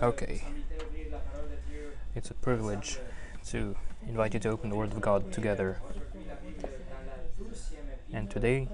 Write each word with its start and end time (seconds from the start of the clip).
Okay. 0.00 0.44
It's 2.14 2.30
a 2.30 2.34
privilege 2.34 2.98
to 3.48 3.74
invite 4.06 4.32
you 4.34 4.40
to 4.40 4.50
open 4.50 4.70
the 4.70 4.76
Word 4.76 4.92
of 4.92 5.00
God 5.00 5.32
together. 5.32 5.80
And 8.12 8.30
today 8.30 8.68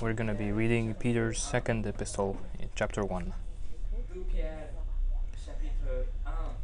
we're 0.00 0.14
going 0.14 0.28
to 0.28 0.34
be 0.34 0.50
reading 0.50 0.94
Peter's 0.94 1.42
second 1.42 1.86
epistle 1.86 2.38
in 2.58 2.70
chapter 2.74 3.04
1. 3.04 3.34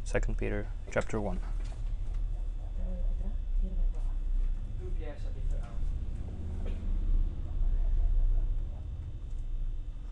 2 0.05 0.19
Peter 0.33 0.67
chapter 0.91 1.21
1. 1.21 1.39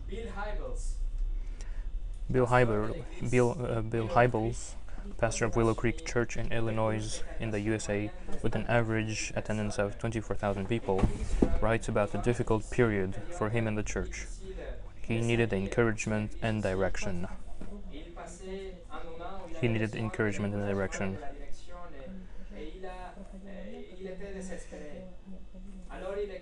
Bill 0.08 0.26
Hybels, 0.36 0.92
Bill 2.30 2.46
Hybel, 2.46 2.94
Bill, 3.30 3.56
uh, 3.58 3.80
Bill 3.80 4.08
Hybels, 4.08 4.74
pastor 5.16 5.46
of 5.46 5.56
Willow 5.56 5.72
Creek 5.72 6.04
Church 6.04 6.36
in 6.36 6.52
Illinois 6.52 7.22
in 7.40 7.50
the 7.52 7.60
USA, 7.60 8.10
with 8.42 8.54
an 8.54 8.66
average 8.68 9.32
attendance 9.34 9.78
of 9.78 9.98
24,000 9.98 10.68
people, 10.68 11.00
writes 11.62 11.88
about 11.88 12.12
the 12.12 12.18
difficult 12.18 12.70
period 12.70 13.16
for 13.30 13.48
him 13.48 13.66
and 13.66 13.78
the 13.78 13.82
church. 13.82 14.26
He 15.00 15.22
needed 15.22 15.54
encouragement 15.54 16.32
and 16.42 16.62
direction. 16.62 17.28
He 19.60 19.68
needed 19.68 19.94
encouragement 19.94 20.54
and 20.54 20.66
direction. 20.66 21.16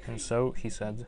And 0.08 0.20
so, 0.20 0.50
he 0.50 0.68
said, 0.68 1.06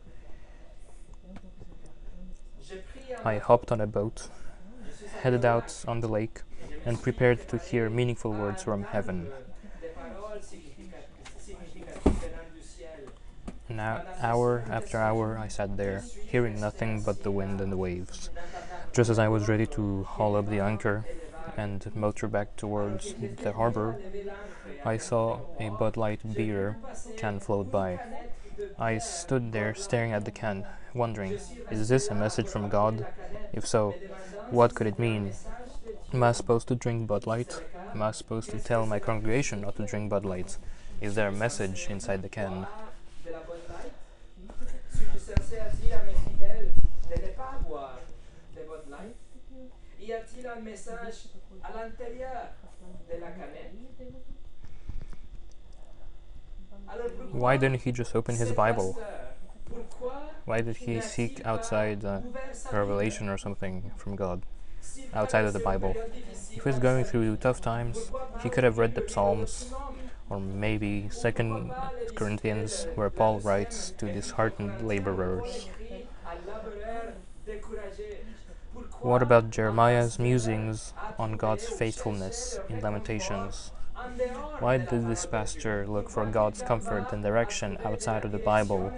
I 3.24 3.38
hopped 3.38 3.72
on 3.72 3.80
a 3.80 3.86
boat, 3.86 4.28
headed 5.22 5.44
out 5.44 5.84
on 5.86 6.00
the 6.00 6.08
lake, 6.08 6.42
and 6.84 7.02
prepared 7.02 7.48
to 7.48 7.58
hear 7.58 7.90
meaningful 7.90 8.32
words 8.32 8.62
from 8.62 8.82
heaven. 8.84 9.28
An 13.68 13.80
hour 13.80 14.64
after 14.70 14.98
hour, 14.98 15.36
I 15.38 15.48
sat 15.48 15.76
there, 15.76 16.02
hearing 16.26 16.58
nothing 16.60 17.02
but 17.02 17.22
the 17.22 17.30
wind 17.30 17.60
and 17.60 17.70
the 17.70 17.76
waves. 17.76 18.30
Just 18.94 19.10
as 19.10 19.18
I 19.18 19.28
was 19.28 19.48
ready 19.48 19.66
to 19.66 20.04
haul 20.04 20.36
up 20.36 20.48
the 20.48 20.60
anchor 20.60 21.04
and 21.56 21.84
motor 21.94 22.28
back 22.28 22.56
towards 22.56 23.14
the 23.14 23.52
harbor, 23.52 23.96
I 24.84 24.96
saw 24.96 25.40
a 25.60 25.68
Bud 25.68 25.96
Light 25.96 26.20
beer 26.34 26.78
can 27.16 27.40
float 27.40 27.70
by. 27.70 28.00
I 28.78 28.98
stood 28.98 29.52
there 29.52 29.74
staring 29.74 30.12
at 30.12 30.24
the 30.24 30.30
can, 30.30 30.64
wondering, 30.94 31.38
is 31.70 31.88
this 31.88 32.08
a 32.08 32.14
message 32.14 32.48
from 32.48 32.68
God? 32.68 33.06
If 33.52 33.66
so, 33.66 33.94
what 34.50 34.74
could 34.74 34.86
it 34.86 34.98
mean? 34.98 35.32
Am 36.12 36.22
I 36.22 36.32
supposed 36.32 36.68
to 36.68 36.74
drink 36.74 37.06
Bud 37.06 37.26
Light? 37.26 37.60
Am 37.92 38.02
I 38.02 38.12
supposed 38.12 38.50
to 38.50 38.58
tell 38.58 38.86
my 38.86 38.98
congregation 38.98 39.60
not 39.60 39.76
to 39.76 39.86
drink 39.86 40.10
Bud 40.10 40.24
Light? 40.24 40.56
Is 41.00 41.14
there 41.14 41.28
a 41.28 41.32
message 41.32 41.86
inside 41.90 42.22
the 42.22 42.28
can? 42.28 42.66
Why 57.32 57.56
didn't 57.56 57.82
he 57.82 57.92
just 57.92 58.16
open 58.16 58.36
his 58.36 58.52
Bible? 58.52 58.98
Why 60.48 60.62
did 60.62 60.78
he 60.78 61.02
seek 61.02 61.44
outside 61.44 62.06
uh, 62.06 62.22
a 62.72 62.76
revelation 62.78 63.28
or 63.28 63.36
something 63.36 63.92
from 63.98 64.16
God? 64.16 64.46
Outside 65.12 65.44
of 65.44 65.52
the 65.52 65.58
Bible? 65.58 65.94
If 66.50 66.64
he's 66.64 66.78
going 66.78 67.04
through 67.04 67.36
tough 67.36 67.60
times, 67.60 68.10
he 68.42 68.48
could 68.48 68.64
have 68.64 68.78
read 68.78 68.94
the 68.94 69.06
Psalms 69.06 69.74
or 70.30 70.40
maybe 70.40 71.10
Second 71.10 71.70
Corinthians, 72.14 72.86
where 72.94 73.10
Paul 73.10 73.40
writes 73.40 73.90
to 73.98 74.10
disheartened 74.10 74.88
laborers. 74.88 75.68
What 79.00 79.22
about 79.22 79.50
Jeremiah's 79.50 80.18
musings 80.18 80.94
on 81.18 81.36
God's 81.36 81.68
faithfulness 81.68 82.58
in 82.70 82.80
Lamentations? 82.80 83.72
Why 84.60 84.78
did 84.78 85.08
this 85.08 85.26
pastor 85.26 85.86
look 85.86 86.08
for 86.08 86.24
God's 86.24 86.62
comfort 86.62 87.12
and 87.12 87.22
direction 87.22 87.76
outside 87.84 88.24
of 88.24 88.32
the 88.32 88.38
Bible? 88.38 88.92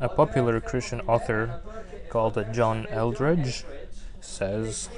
A 0.00 0.08
popular 0.08 0.60
Christian 0.60 1.00
author 1.02 1.60
called 2.10 2.44
John 2.52 2.86
Eldredge 2.90 3.64
says 4.20 4.88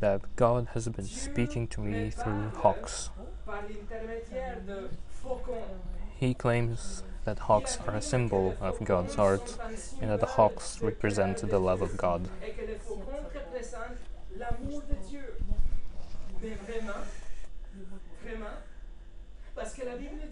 that 0.00 0.20
God 0.36 0.68
has 0.74 0.88
been 0.88 1.06
speaking 1.06 1.66
to 1.68 1.80
me 1.80 2.10
through 2.10 2.50
hawks. 2.56 3.10
He 6.16 6.34
claims 6.34 7.02
that 7.24 7.38
hawks 7.40 7.78
are 7.86 7.96
a 7.96 8.02
symbol 8.02 8.56
of 8.60 8.82
God's 8.84 9.14
heart 9.14 9.56
and 10.00 10.10
that 10.10 10.20
the 10.20 10.26
hawks 10.26 10.80
represent 10.80 11.38
the 11.38 11.58
love 11.58 11.82
of 11.82 11.96
God. 11.96 12.28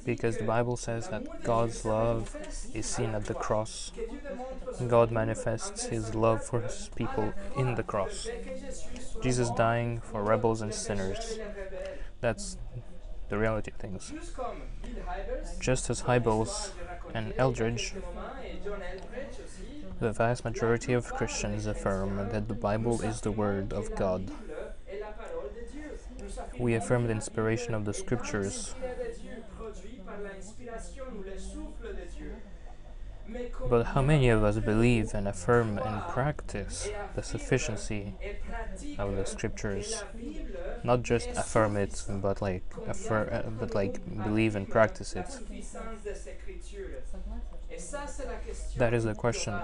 Because 0.04 0.36
the 0.38 0.44
Bible 0.44 0.76
says 0.76 1.08
that 1.08 1.42
God's 1.42 1.84
love 1.84 2.34
is 2.74 2.86
seen 2.86 3.10
at 3.14 3.24
the 3.24 3.34
cross. 3.34 3.90
que 3.94 4.06
Dieu 4.06 4.20
démontre 4.20 4.76
son 4.76 4.88
God 4.88 5.10
manifests 5.10 5.86
his 5.86 6.14
love 6.14 6.44
for 6.44 6.60
his 6.60 6.90
people 6.94 7.32
in 7.56 7.74
the 7.74 7.82
cross. 7.82 8.28
Jesus 9.22 9.50
dying 9.50 10.00
for 10.00 10.22
rebels 10.22 10.62
and 10.62 10.72
sinners. 10.72 11.16
pécheurs 11.16 11.40
et 11.40 11.54
les 11.56 11.62
rebelles. 11.62 11.98
That's 12.20 12.58
the 13.28 13.38
reality 13.38 13.72
of 13.72 13.78
things. 13.78 14.12
Juste 14.12 14.34
comme 14.34 14.62
Bill 14.82 15.02
Hybels, 15.04 15.58
Just 15.60 15.90
as 15.90 16.02
Hybels 16.02 16.70
and 17.14 17.32
Eldredge, 17.36 17.92
quelques 17.92 18.04
moments, 18.14 18.36
et 18.44 18.64
John 18.64 18.80
Eldredge 18.82 19.40
aussi, 19.44 19.84
the 19.98 20.12
vast 20.12 20.44
majority 20.44 20.92
of 20.92 21.12
Christians 21.14 21.66
affirm 21.66 22.16
that 22.30 22.48
the 22.48 22.54
Bible 22.54 23.00
is 23.02 23.22
the 23.22 23.32
Word 23.32 23.72
of 23.72 23.94
God. 23.96 24.26
Bible 24.26 24.34
est 24.88 25.00
la 25.00 25.08
parole 25.08 25.50
de 25.54 25.72
Dieu. 25.72 25.98
Nous 26.20 26.28
affirmons 26.38 26.60
We 26.60 26.74
affirm 26.74 27.06
the 27.06 27.12
inspiration 27.12 27.74
of 27.74 27.84
the 27.84 27.94
Scriptures, 27.94 28.74
but 33.68 33.86
how 33.86 34.02
many 34.02 34.28
of 34.28 34.44
us 34.44 34.58
believe 34.58 35.12
and 35.14 35.26
affirm 35.26 35.78
and 35.78 36.02
practice 36.08 36.88
the 37.14 37.22
sufficiency 37.22 38.14
of 38.98 39.16
the 39.16 39.24
Scriptures? 39.24 40.04
Not 40.84 41.02
just 41.02 41.28
affirm 41.30 41.76
it, 41.76 42.04
but 42.08 42.40
like 42.40 42.68
affir- 42.86 43.32
uh, 43.32 43.50
but 43.50 43.74
like 43.74 44.00
believe 44.24 44.54
and 44.54 44.68
practice 44.68 45.16
it. 45.16 45.30
suffisance 45.30 46.04
des 46.04 46.30
Écritures. 46.30 47.02
Et 47.70 47.78
ça, 47.80 48.06
c'est 48.06 48.26
la 48.26 48.36
question 48.36 48.78
That 48.78 48.94
is 48.94 49.04
the 49.04 49.14
question. 49.14 49.54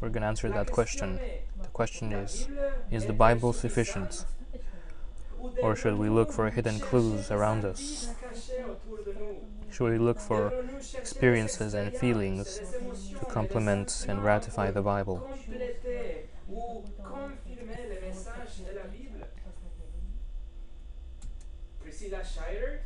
We're 0.00 0.08
going 0.08 0.22
to 0.22 0.28
answer 0.28 0.48
that 0.50 0.70
question 0.72 1.20
The 1.62 1.68
question 1.68 2.12
is 2.12 2.48
Is 2.90 3.06
the 3.06 3.12
Bible 3.12 3.52
sufficient? 3.52 4.24
Or 5.62 5.76
should 5.76 5.98
we 5.98 6.08
look 6.08 6.32
for 6.32 6.50
hidden 6.50 6.80
clues 6.80 7.30
around 7.30 7.64
us? 7.64 8.08
Should 9.74 10.00
look 10.00 10.20
for 10.20 10.52
experiences 10.96 11.74
and 11.74 11.92
feelings 11.92 12.60
to 13.18 13.24
complement 13.24 14.06
and 14.08 14.22
ratify 14.22 14.70
the 14.70 14.82
Bible? 14.82 15.28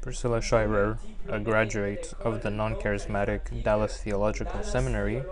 Priscilla 0.01 0.41
Shirer, 0.41 0.99
a 1.29 1.39
graduate 1.39 2.15
of 2.21 2.43
the 2.43 2.51
non 2.51 2.77
charismatic 2.77 3.63
Dallas 3.63 3.99
Theological 3.99 4.63
Seminary, 4.63 5.23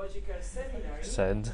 said, 1.01 1.53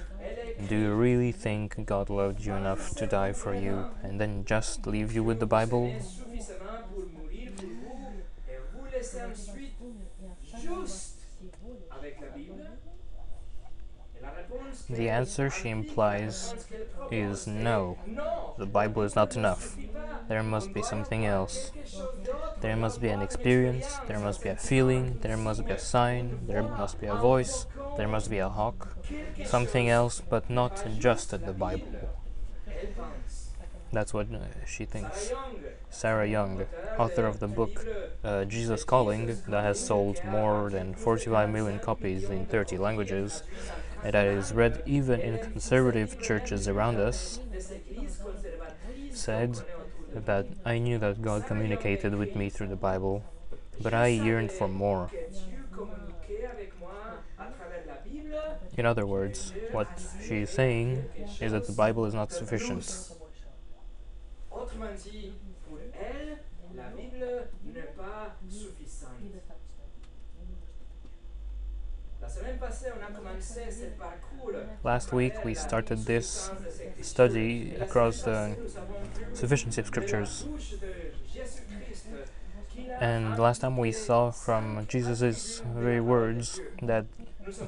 Do 0.66 0.74
you 0.74 0.94
really 0.94 1.30
think 1.30 1.86
God 1.86 2.10
loved 2.10 2.44
you 2.44 2.54
enough 2.54 2.96
to 2.96 3.06
die 3.06 3.32
for 3.32 3.54
you 3.54 3.86
and 4.02 4.20
then 4.20 4.44
just 4.44 4.84
leave 4.84 5.12
you 5.12 5.22
with 5.22 5.38
the 5.38 5.46
Bible? 5.46 5.94
Juste 10.62 11.18
avec 11.90 12.20
la 12.20 12.28
Bible? 12.28 12.70
Et 14.16 14.22
la 14.22 14.30
réponse 14.30 14.86
The 14.88 15.10
answer 15.10 15.50
she 15.50 15.66
implies 15.66 16.20
la 16.20 16.26
réponse 16.26 16.64
qu'elle 16.68 16.86
propose 16.86 17.46
is 17.46 17.46
no. 17.46 17.96
The 18.58 18.66
Bible 18.66 19.02
is 19.04 19.16
not 19.16 19.36
enough. 19.36 19.76
There 20.28 20.42
must 20.42 20.72
be 20.72 20.82
something 20.82 21.26
else. 21.26 21.70
quelque 21.72 21.88
chose 21.88 22.22
d'autre, 22.24 22.60
There 22.60 22.76
must 22.76 23.00
be 23.00 23.10
an 23.10 23.22
experience, 23.22 24.00
there 24.06 24.20
must 24.20 24.42
be 24.42 24.50
a 24.50 24.56
feeling, 24.56 25.18
there 25.20 25.36
must 25.36 25.64
be 25.64 25.72
a 25.72 25.78
sign, 25.78 26.38
there 26.46 26.62
must 26.62 27.00
be 27.00 27.06
a 27.06 27.16
voice, 27.16 27.66
there 27.96 28.08
must 28.08 28.30
be 28.30 28.38
a 28.38 28.48
hawk, 28.48 28.96
something 29.44 29.88
else, 29.88 30.20
but 30.20 30.48
not 30.48 30.76
just 30.84 31.00
juste 31.00 31.30
the 31.44 31.52
Bible. 31.52 31.88
That's 33.92 34.14
what 34.14 34.28
uh, 34.32 34.38
she 34.66 34.86
thinks. 34.86 35.32
Sarah 35.90 36.26
Young, 36.26 36.64
author 36.98 37.26
of 37.26 37.40
the 37.40 37.46
book 37.46 37.86
uh, 38.24 38.46
Jesus 38.46 38.84
Calling, 38.84 39.26
that 39.48 39.62
has 39.62 39.78
sold 39.78 40.24
more 40.24 40.70
than 40.70 40.94
45 40.94 41.50
million 41.50 41.78
copies 41.78 42.24
in 42.24 42.46
30 42.46 42.78
languages, 42.78 43.42
and 44.02 44.14
that 44.14 44.26
is 44.26 44.54
read 44.54 44.82
even 44.86 45.20
in 45.20 45.38
conservative 45.38 46.20
churches 46.22 46.66
around 46.66 46.96
us, 46.96 47.38
said 49.10 49.60
that 50.14 50.46
I 50.64 50.78
knew 50.78 50.96
that 50.98 51.20
God 51.20 51.46
communicated 51.46 52.14
with 52.14 52.34
me 52.34 52.48
through 52.48 52.68
the 52.68 52.76
Bible, 52.76 53.22
but 53.82 53.92
I 53.92 54.06
yearned 54.06 54.52
for 54.52 54.68
more. 54.68 55.10
In 58.78 58.86
other 58.86 59.04
words, 59.04 59.52
what 59.70 59.88
she 60.26 60.36
is 60.38 60.50
saying 60.50 61.04
is 61.42 61.52
that 61.52 61.66
the 61.66 61.74
Bible 61.74 62.06
is 62.06 62.14
not 62.14 62.32
sufficient. 62.32 63.12
Autrement 64.62 64.94
dit, 64.94 65.32
pour 65.68 65.78
elle, 65.78 66.38
la 66.76 66.88
Bible 66.90 67.48
n'est 67.64 67.82
pas 67.96 68.36
suffisante. 68.48 69.10
Last 74.84 75.12
week 75.12 75.44
we 75.44 75.54
started 75.54 76.04
this 76.06 76.50
study 77.00 77.74
across 77.80 78.22
the 78.22 78.56
sufficiency 79.34 79.80
of 79.80 79.88
scriptures. 79.88 80.46
And 83.00 83.36
last 83.38 83.62
time 83.62 83.76
we 83.76 83.90
saw 83.90 84.30
from 84.30 84.86
Jesus' 84.86 85.62
very 85.74 86.00
words 86.00 86.60
that 86.82 87.06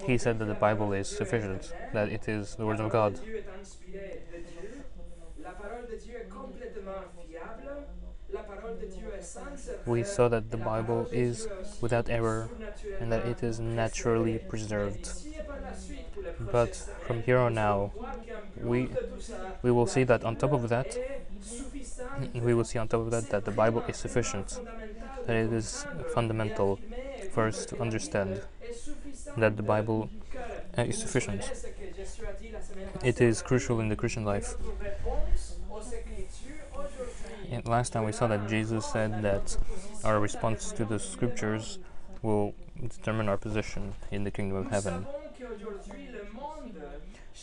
he 0.07 0.17
said 0.17 0.39
that 0.39 0.45
the 0.45 0.55
Bible 0.55 0.93
is 0.93 1.09
sufficient, 1.09 1.73
that 1.93 2.09
it 2.09 2.29
is 2.29 2.55
the 2.55 2.65
Word 2.65 2.79
of 2.79 2.91
God. 2.91 3.19
We 9.87 10.03
saw 10.03 10.29
that 10.29 10.51
the 10.51 10.57
Bible 10.57 11.09
is 11.13 11.49
without 11.81 12.09
error 12.09 12.49
and 13.01 13.13
that 13.13 13.25
it 13.27 13.43
is 13.43 13.61
naturally 13.61 14.39
preserved. 14.39 15.11
But 16.53 16.75
from 17.07 17.23
here 17.23 17.39
on 17.39 17.55
now, 17.55 17.93
we- 18.61 18.91
We 19.63 19.71
will 19.73 19.87
see 19.87 20.05
that 20.05 20.25
on 20.25 20.37
top 20.37 20.53
of 20.53 20.69
that, 20.69 20.97
we 22.35 22.55
will 22.55 22.65
see 22.65 22.79
on 22.79 22.89
top 22.89 23.01
of 23.01 23.11
that 23.11 23.31
that 23.31 23.45
the 23.45 23.51
Bible 23.51 23.83
is 23.89 23.97
sufficient, 23.97 24.61
that 25.27 25.37
it 25.37 25.53
is 25.53 25.87
fundamental 26.15 26.79
et 27.19 27.33
first 27.33 27.69
to 27.71 27.81
understand 27.81 28.43
that 29.37 29.57
the 29.57 29.63
Bible 29.63 30.11
uh, 30.79 30.83
is 30.83 30.99
sufficient. 30.99 31.43
It 33.03 33.21
is 33.21 33.43
crucial 33.43 33.81
in 33.81 33.89
the 33.89 33.97
Christian 33.97 34.25
life. 34.25 34.57
And 37.55 37.69
last 37.69 37.93
time 37.93 38.05
we 38.05 38.11
saw 38.11 38.27
that 38.27 38.49
Jesus 38.49 38.85
said 38.85 39.23
that 39.23 39.57
our 40.03 40.19
response 40.19 40.73
to 40.73 40.85
the 40.85 40.99
scriptures 40.99 41.79
will 42.21 42.53
determine 42.81 43.29
our 43.29 43.37
position 43.37 43.93
in 44.11 44.25
the 44.25 44.33
kingdom 44.33 44.59
of 44.59 44.71
heaven. 44.73 45.07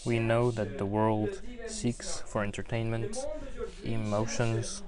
We 0.05 0.19
know 0.19 0.51
that 0.51 0.77
the 0.77 0.85
world 0.85 1.41
seeks 1.67 2.23
for 2.25 2.43
entertainment, 2.43 3.25
emotions, 3.85 4.83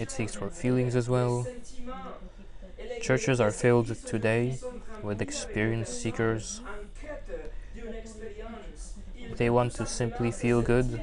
it 0.00 0.10
seeks 0.10 0.34
for 0.34 0.50
feelings 0.50 0.96
as 0.96 1.08
well. 1.08 1.46
Churches 3.00 3.40
are 3.40 3.52
filled 3.52 3.94
today 4.04 4.58
with 5.02 5.22
experience 5.22 5.88
seekers. 5.90 6.62
They 9.36 9.50
want 9.50 9.74
to 9.74 9.86
simply 9.86 10.32
feel 10.32 10.62
good. 10.62 11.00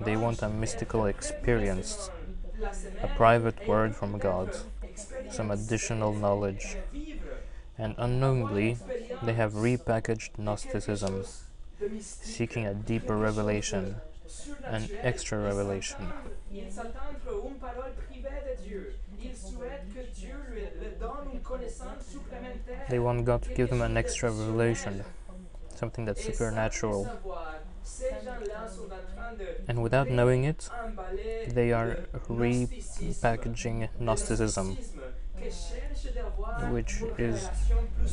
They 0.00 0.16
want 0.16 0.42
a 0.42 0.48
mystical 0.48 1.06
experience, 1.06 2.10
a 3.02 3.08
private 3.08 3.66
word 3.66 3.94
from 3.94 4.18
God, 4.18 4.56
some 5.30 5.50
additional 5.50 6.12
knowledge. 6.14 6.76
And 7.78 7.94
unknowingly, 7.98 8.78
they 9.22 9.34
have 9.34 9.52
repackaged 9.52 10.38
Gnosticism, 10.38 11.24
seeking 12.00 12.66
a 12.66 12.74
deeper 12.74 13.16
revelation, 13.16 13.96
an 14.64 14.88
extra 15.02 15.38
revelation. 15.38 16.12
They 22.88 22.98
want 22.98 23.24
God 23.24 23.42
to 23.42 23.50
give 23.54 23.68
them 23.70 23.82
an 23.82 23.96
extra 23.96 24.30
revelation, 24.30 25.04
something 25.74 26.04
that's 26.04 26.24
supernatural. 26.24 27.10
Savoir, 27.86 28.20
ces 28.20 28.24
gens-là 28.24 28.68
sont 28.68 28.84
en 28.84 29.14
train 29.14 29.32
de 29.34 29.46
And 29.68 29.82
without 29.82 30.10
knowing 30.10 30.44
it, 30.44 30.70
they 31.54 31.72
are 31.72 31.96
repackaging 32.28 33.88
Gnosticism, 33.98 34.76
gnosticisme, 34.76 35.00
qui 35.36 35.50
cherche 35.50 36.14
d'avoir 36.14 36.72
which 36.72 37.02
is 37.18 37.48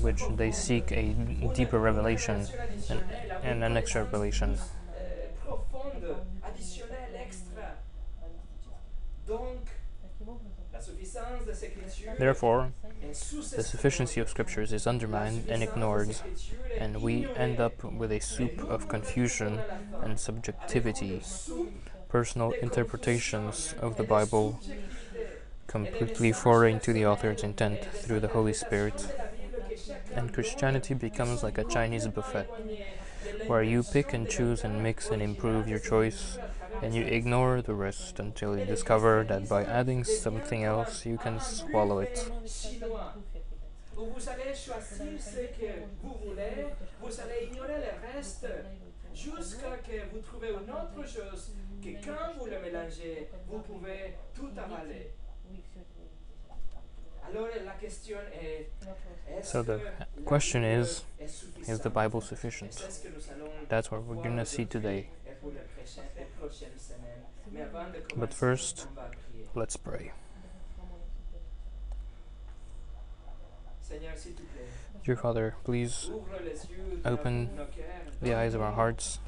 which 0.02 0.22
they 0.38 0.52
seek 0.52 0.92
a 0.92 1.14
deeper 1.54 1.80
revelation 1.80 2.46
and, 2.90 3.02
and 3.44 3.64
an 3.64 3.78
extra 3.78 4.04
revelation. 4.04 4.56
connaissance 4.56 5.64
plus, 5.72 6.04
euh, 6.04 7.22
extra. 7.24 7.76
Donc, 9.28 9.69
la 10.72 10.81
suffisance 10.81 11.46
des 11.46 11.66
Écritures 11.66 12.18
Therefore. 12.18 12.68
The 13.13 13.63
sufficiency 13.63 14.19
of 14.19 14.30
scriptures 14.30 14.74
is 14.74 14.88
undermined 14.88 15.48
and 15.50 15.62
ignored, 15.63 16.15
and 16.77 17.01
we 17.01 17.27
end 17.36 17.60
up 17.60 17.83
with 17.83 18.12
a 18.12 18.19
soup 18.19 18.60
of 18.69 18.88
confusion 18.88 19.60
and 20.01 20.19
subjectivity, 20.19 21.21
personal 22.10 22.51
interpretations 22.51 23.75
of 23.80 23.98
the 23.98 24.04
Bible 24.04 24.60
completely 25.68 26.31
foreign 26.31 26.80
to 26.80 26.94
the 26.94 27.06
author's 27.06 27.42
intent 27.44 27.83
through 27.86 28.19
the 28.19 28.27
Holy 28.27 28.54
Spirit, 28.54 29.07
and 30.13 30.33
Christianity 30.33 30.94
becomes 30.94 31.42
like 31.42 31.57
a 31.57 31.63
Chinese 31.63 32.07
buffet, 32.07 32.48
where 33.48 33.63
you 33.63 33.81
pick 33.81 34.13
and 34.13 34.30
choose 34.30 34.63
and 34.63 34.83
mix 34.83 35.09
and 35.09 35.21
improve 35.21 35.68
your 35.68 35.80
choice, 35.80 36.38
and 36.83 36.94
you 36.94 37.03
ignore 37.03 37.62
the 37.62 37.74
rest 37.74 38.19
until 38.19 38.57
you 38.57 38.65
discover 38.65 39.24
that 39.24 39.47
by 39.47 39.63
adding 39.63 40.03
something 40.03 40.63
else 40.63 41.06
you 41.06 41.18
can 41.18 41.39
swallow 41.39 42.00
it. 42.00 42.30
jusqu'à 49.13 49.77
que 49.77 50.01
vous 50.12 50.21
une 50.50 50.71
autre 50.71 51.07
chose 51.07 51.51
que 51.83 51.89
quand 52.03 52.33
vous 52.39 52.47
le 52.47 52.59
mélangez, 52.59 53.30
vous 53.47 53.59
pouvez 53.59 54.15
tout 54.33 54.50
avaler. 54.57 55.12
So 59.41 59.63
the 59.63 59.80
question 60.27 60.63
is, 60.63 61.04
Is 61.68 61.80
the? 61.80 61.90
Bible 61.90 62.21
sufficient? 62.21 62.75
That's 63.69 63.90
what 63.90 64.04
we're 64.04 64.16
voir 64.16 64.25
gonna 64.25 64.45
see 64.45 64.66
today. 64.66 65.09
But 68.16 68.33
first, 68.33 68.88
let's 69.56 69.78
pray. 69.78 70.12
Dear 75.04 75.18
Father, 75.18 75.56
please 75.64 76.09
Open 77.06 77.50
the 78.21 78.33
eyes 78.33 78.54
of 78.54 78.62
our 78.62 78.71
hearts. 78.71 79.19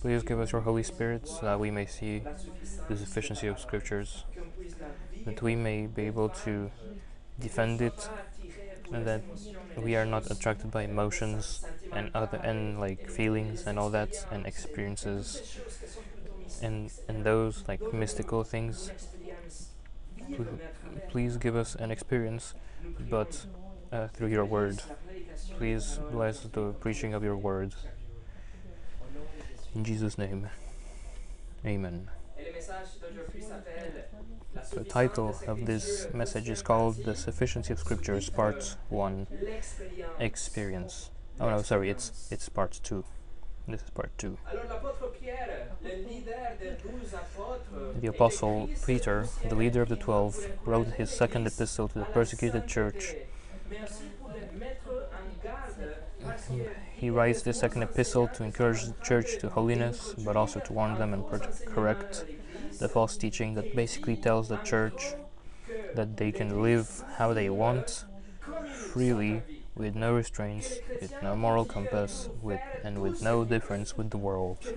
Please 0.00 0.22
give 0.24 0.40
us 0.40 0.50
your 0.50 0.62
Holy 0.62 0.82
Spirit 0.82 1.28
so 1.28 1.42
that 1.42 1.60
we 1.60 1.70
may 1.70 1.86
see 1.86 2.22
the 2.88 2.96
sufficiency 2.96 3.46
of 3.46 3.60
scriptures, 3.60 4.24
that 5.24 5.40
we 5.40 5.54
may 5.54 5.86
be 5.86 6.02
able 6.06 6.28
to 6.28 6.70
defend 7.38 7.80
it, 7.80 8.08
and 8.92 9.06
that 9.06 9.22
we 9.76 9.96
are 9.96 10.06
not 10.06 10.30
attracted 10.30 10.70
by 10.70 10.82
emotions 10.82 11.64
and 11.92 12.10
other 12.14 12.38
and 12.38 12.80
like 12.80 13.10
feelings 13.10 13.66
and 13.66 13.78
all 13.78 13.90
that 13.90 14.26
and 14.30 14.46
experiences 14.46 15.58
and 16.62 16.90
and 17.08 17.24
those 17.24 17.64
like 17.68 17.92
mystical 17.92 18.44
things. 18.44 18.90
Please 21.08 21.36
give 21.36 21.56
us 21.56 21.74
an 21.76 21.90
experience, 21.90 22.54
but 23.10 23.46
uh, 23.92 24.08
through 24.08 24.28
your 24.28 24.44
word. 24.44 24.82
Please 25.56 25.98
bless 26.10 26.40
the 26.40 26.72
preaching 26.80 27.14
of 27.14 27.22
your 27.22 27.36
word. 27.36 27.74
In 29.74 29.84
Jesus' 29.84 30.18
name, 30.18 30.48
Amen. 31.64 32.08
The 34.72 34.84
title 34.84 35.36
of 35.46 35.66
this 35.66 36.08
message 36.12 36.48
is 36.48 36.62
called 36.62 37.04
The 37.04 37.14
Sufficiency 37.14 37.72
of 37.72 37.78
Scriptures, 37.78 38.30
Part 38.30 38.76
1 38.88 39.26
Experience. 40.18 41.10
Oh 41.40 41.50
no, 41.50 41.62
sorry, 41.62 41.90
it's 41.90 42.28
it's 42.30 42.48
Part 42.48 42.80
2. 42.82 43.04
This 43.68 43.82
is 43.82 43.90
Part 43.90 44.10
2. 44.18 44.38
Alors 44.50 44.64
l'apôtre 44.68 45.12
Pierre, 45.20 45.68
le 45.82 45.96
leader 46.08 46.56
des 46.60 46.76
douze 46.82 47.14
apôtres, 47.14 48.00
The 48.00 48.08
Apostle 48.08 48.68
Peter, 48.86 49.26
the 49.48 49.54
leader 49.54 49.82
of 49.82 49.88
the 49.88 49.96
twelve, 49.96 50.36
wrote 50.64 50.88
his 50.98 51.10
second 51.10 51.46
epistle 51.46 51.88
to 51.88 51.98
the 51.98 52.04
persecuted 52.06 52.66
church. 52.66 53.14
He 56.94 57.10
writes 57.10 57.42
this 57.42 57.58
second 57.60 57.82
epistle 57.82 58.28
to 58.28 58.44
encourage 58.44 58.84
the 58.84 58.94
church 59.02 59.38
to 59.40 59.50
holiness, 59.50 60.14
but 60.24 60.36
also 60.36 60.60
to 60.60 60.72
warn 60.72 60.98
them 60.98 61.12
and 61.12 61.24
correct 61.66 62.24
the 62.78 62.88
false 62.88 63.16
teaching 63.16 63.54
that 63.54 63.74
basically 63.74 64.16
tells 64.16 64.48
the 64.48 64.58
church 64.58 65.16
that 65.94 66.16
they 66.16 66.32
can 66.32 66.62
live 66.62 67.04
how 67.18 67.32
they 67.34 67.50
want 67.50 68.04
freely 68.64 69.44
with 69.74 69.94
no 69.96 70.14
restraints, 70.14 70.80
with 71.00 71.12
no 71.22 71.36
moral 71.36 71.64
compass, 71.66 72.28
with 72.42 72.62
and 72.82 73.02
with 73.02 73.20
no 73.20 73.44
difference 73.44 73.96
with 73.96 74.10
the 74.10 74.18
world. 74.18 74.72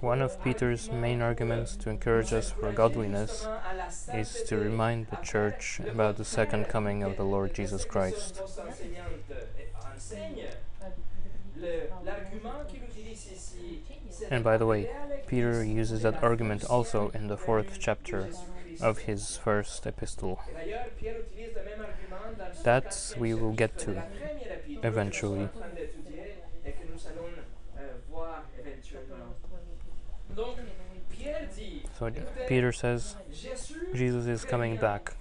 One 0.00 0.22
of 0.22 0.42
Peter's 0.42 0.90
main 0.90 1.20
arguments 1.20 1.76
to 1.76 1.90
encourage 1.90 2.32
us 2.32 2.50
for 2.50 2.72
godliness 2.72 3.46
is 4.14 4.42
to 4.48 4.56
remind 4.56 5.08
the 5.08 5.16
church 5.16 5.80
about 5.80 6.16
the 6.16 6.24
second 6.24 6.68
coming 6.68 7.02
of 7.02 7.16
the 7.16 7.24
Lord 7.24 7.54
Jesus 7.54 7.84
Christ. 7.84 8.40
And 14.30 14.44
by 14.44 14.56
the 14.56 14.66
way, 14.66 14.90
Peter 15.26 15.64
uses 15.64 16.02
that 16.02 16.22
argument 16.22 16.64
also 16.64 17.10
in 17.10 17.28
the 17.28 17.36
fourth 17.36 17.78
chapter 17.78 18.28
of 18.80 18.98
his 19.00 19.36
first 19.36 19.86
epistle. 19.86 20.40
That 22.64 23.14
we 23.18 23.34
will 23.34 23.52
get 23.52 23.78
to 23.80 24.02
eventually. 24.82 25.48
So 31.98 32.10
Peter 32.48 32.72
says 32.72 33.16
Jesus 33.94 34.26
is 34.26 34.44
coming 34.44 34.76
back, 34.76 35.14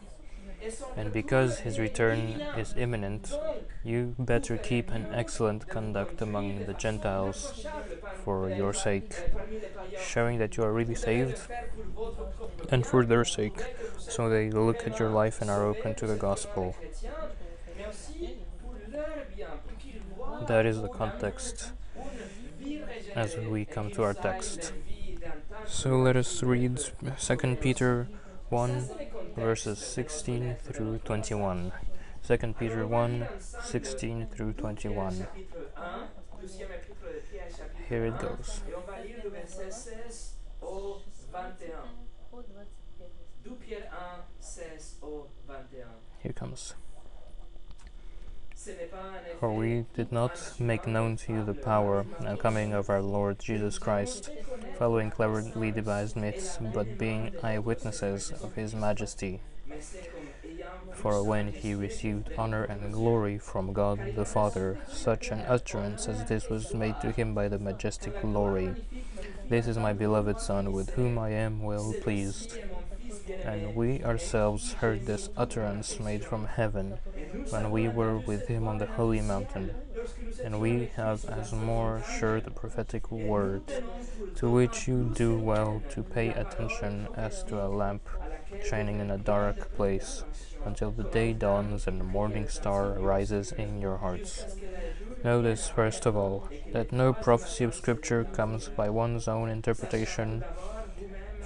and 0.95 1.11
because 1.11 1.59
his 1.59 1.79
return 1.79 2.19
is 2.57 2.73
imminent, 2.77 3.31
you 3.83 4.15
better 4.19 4.57
keep 4.57 4.91
an 4.91 5.07
excellent 5.13 5.67
conduct 5.67 6.21
among 6.21 6.65
the 6.65 6.73
Gentiles 6.73 7.65
for 8.23 8.49
your 8.49 8.73
sake, 8.73 9.13
showing 9.99 10.38
that 10.39 10.57
you 10.57 10.63
are 10.63 10.73
really 10.73 10.95
saved, 10.95 11.39
and 12.69 12.85
for 12.85 13.05
their 13.05 13.25
sake, 13.25 13.61
so 13.97 14.29
they 14.29 14.51
look 14.51 14.88
at 14.88 14.99
your 14.99 15.09
life 15.09 15.41
and 15.41 15.49
are 15.49 15.65
open 15.65 15.95
to 15.95 16.07
the 16.07 16.15
gospel. 16.15 16.75
That 20.47 20.65
is 20.65 20.81
the 20.81 20.88
context 20.88 21.73
as 23.15 23.37
we 23.37 23.65
come 23.65 23.91
to 23.91 24.03
our 24.03 24.13
text. 24.13 24.73
So 25.65 25.97
let 25.97 26.15
us 26.15 26.43
read 26.43 26.79
2 27.17 27.55
Peter 27.57 28.07
1 28.49 28.89
verses 29.35 29.79
16 29.79 30.55
through 30.63 30.99
21. 30.99 31.71
2 32.27 32.37
Peter 32.59 32.87
1 32.87 33.27
16 33.39 34.27
through 34.27 34.53
21. 34.53 35.27
Here 37.87 38.05
it 38.05 38.19
goes. 38.19 38.61
Et 38.67 38.73
on 38.75 38.81
va 38.81 39.01
lire 39.03 39.17
le 39.23 39.29
verset 39.29 39.71
16 39.71 40.35
au 40.61 41.01
21. 41.31 41.83
2 43.43 43.51
Pierre 43.55 43.89
1, 43.91 44.23
16 44.39 44.97
au 45.01 45.27
21. 45.47 45.87
Here 46.23 46.33
comes. 46.33 46.55
Ce 46.55 46.73
n'est 46.73 46.75
pas 46.75 46.75
un 46.75 46.75
effet 46.75 48.47
For 49.39 49.53
we 49.53 49.85
did 49.93 50.11
not 50.11 50.59
make 50.59 50.85
known 50.85 51.15
to 51.17 51.33
you 51.33 51.43
the 51.45 51.53
power 51.53 52.05
and 52.19 52.39
coming 52.39 52.73
of 52.73 52.89
our 52.89 53.01
Lord 53.01 53.39
Jesus 53.39 53.79
Christ, 53.79 54.29
following 54.77 55.11
cleverly 55.11 55.71
devised 55.71 56.17
myths, 56.17 56.57
but 56.73 56.97
being 56.97 57.33
eyewitnesses 57.41 58.31
of 58.31 58.55
his 58.55 58.75
majesty. 58.75 59.39
For 60.93 61.23
when 61.23 61.53
he 61.53 61.73
received 61.73 62.31
honor 62.37 62.63
and 62.63 62.91
glory 62.91 63.37
from 63.37 63.71
God 63.71 64.15
the 64.15 64.25
Father, 64.25 64.79
such 64.89 65.29
an 65.29 65.39
utterance 65.47 66.09
as 66.09 66.25
this 66.25 66.49
was 66.49 66.73
made 66.73 66.99
to 67.01 67.11
him 67.11 67.33
by 67.33 67.47
the 67.47 67.59
majestic 67.59 68.21
glory. 68.21 68.75
This 69.47 69.67
is 69.67 69.77
my 69.77 69.93
beloved 69.93 70.41
Son, 70.41 70.73
with 70.73 70.89
whom 70.91 71.17
I 71.17 71.29
am 71.29 71.63
well 71.63 71.93
pleased. 72.01 72.57
And 73.43 73.75
we 73.75 74.03
ourselves 74.03 74.73
heard 74.73 75.05
this 75.05 75.29
utterance 75.35 75.99
made 75.99 76.23
from 76.23 76.45
heaven, 76.45 76.99
when 77.49 77.71
we 77.71 77.87
were 77.87 78.17
with 78.17 78.47
him 78.47 78.67
on 78.67 78.77
the 78.77 78.85
holy 78.85 79.21
mountain. 79.21 79.71
And 80.43 80.59
we 80.59 80.91
have 80.95 81.25
as 81.25 81.51
more 81.51 82.03
sure 82.19 82.39
the 82.39 82.51
prophetic 82.51 83.11
word, 83.11 83.63
to 84.35 84.49
which 84.49 84.87
you 84.87 85.11
do 85.13 85.37
well 85.37 85.81
to 85.89 86.03
pay 86.03 86.29
attention 86.29 87.07
as 87.15 87.43
to 87.45 87.63
a 87.63 87.67
lamp 87.67 88.07
shining 88.67 88.99
in 88.99 89.11
a 89.11 89.17
dark 89.17 89.75
place, 89.75 90.23
until 90.65 90.91
the 90.91 91.03
day 91.03 91.33
dawns 91.33 91.87
and 91.87 91.99
the 91.99 92.05
morning 92.05 92.47
star 92.47 92.93
rises 92.93 93.51
in 93.51 93.81
your 93.81 93.97
hearts. 93.97 94.45
Notice, 95.23 95.67
first 95.69 96.05
of 96.05 96.15
all, 96.15 96.49
that 96.71 96.91
no 96.91 97.13
prophecy 97.13 97.63
of 97.63 97.75
Scripture 97.75 98.23
comes 98.23 98.69
by 98.69 98.89
one's 98.89 99.27
own 99.27 99.49
interpretation, 99.49 100.43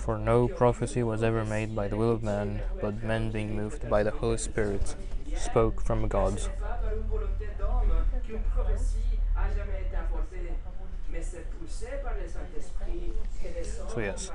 for 0.04 0.18
no 0.18 0.50
prophecy 0.50 1.02
was 1.02 1.24
ever 1.24 1.46
made 1.46 1.74
by 1.74 1.88
the 1.88 1.96
will 1.96 2.12
of 2.12 2.22
man, 2.22 2.62
but 2.82 3.02
men 3.02 3.32
being 3.32 3.56
moved 3.56 3.90
by 3.90 4.04
the 4.04 4.12
Holy 4.12 4.38
Spirit 4.38 4.96
spoke 5.38 5.80
from 5.80 6.10
God. 6.10 6.42
So, 13.94 14.00
yes. 14.00 14.32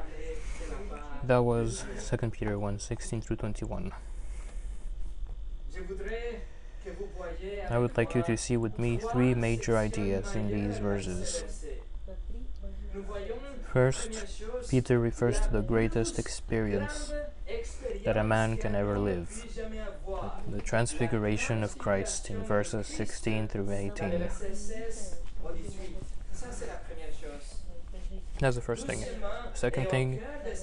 That 1.24 1.44
was 1.44 1.84
2 2.08 2.30
Peter 2.30 2.58
1 2.58 2.78
16 2.78 3.20
through 3.20 3.36
21. 3.36 3.92
Je 5.70 5.80
voudrais 5.82 6.40
que 6.82 6.92
vous 6.92 7.08
voyiez 7.18 7.70
I 7.70 7.78
would 7.78 7.94
like 7.98 8.14
you 8.14 8.22
to 8.22 8.36
see 8.38 8.56
with 8.56 8.78
me 8.78 8.96
three 8.96 9.34
major 9.34 9.76
ideas 9.76 10.34
in 10.34 10.48
these 10.48 10.78
verses. 10.78 11.44
First, 13.72 14.42
Peter 14.70 14.98
refers 14.98 15.40
to 15.40 15.50
the 15.50 15.60
greatest 15.60 16.18
experience 16.18 17.12
that 18.04 18.16
a 18.16 18.24
man 18.24 18.56
can 18.56 18.74
ever 18.74 18.98
live 18.98 19.44
the 20.48 20.60
transfiguration 20.60 21.62
of 21.62 21.76
Christ 21.78 22.30
in 22.30 22.42
verses 22.42 22.86
16 22.86 23.48
through 23.48 23.70
18. 23.70 24.10
verset 24.10 24.56
16 24.56 25.16
au 25.44 25.52
18. 25.52 25.96
Ça, 26.34 26.46
c'est 26.50 26.66
la 26.66 26.74
première 26.74 27.12
chose. 27.20 27.56
That's 28.38 28.56
the 28.56 28.62
first 28.62 28.86
thing. 28.86 29.04
Second 29.54 29.88
thing, 29.88 30.20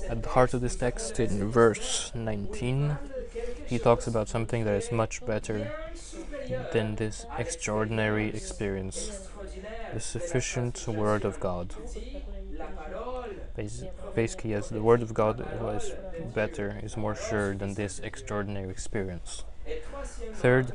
At 0.10 0.24
the 0.24 0.30
heart 0.30 0.54
of 0.54 0.62
this 0.62 0.76
text, 0.76 1.20
in 1.20 1.52
verse 1.52 2.12
19, 2.16 2.98
he 3.68 3.78
talks 3.78 4.08
about 4.08 4.30
something 4.30 4.64
that 4.66 4.76
is 4.76 4.92
much 4.92 5.26
better 5.26 5.72
than 6.74 6.96
this 6.96 7.26
extraordinary 7.38 8.30
experience 8.30 9.30
the 9.94 10.00
sufficient 10.00 10.88
Word 10.88 11.24
of 11.24 11.40
God. 11.40 11.74
Basically, 13.56 14.54
as 14.54 14.70
the 14.70 14.82
Word 14.82 15.02
of 15.02 15.14
God 15.14 15.40
is 15.76 15.92
better, 16.34 16.80
is 16.84 16.98
more 16.98 17.16
sure 17.16 17.56
than 17.56 17.76
this 17.76 18.00
extraordinary 18.00 18.70
experience. 18.70 19.44
Third, 20.34 20.74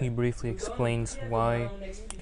he 0.00 0.08
briefly 0.08 0.50
explains 0.50 1.18
why 1.28 1.70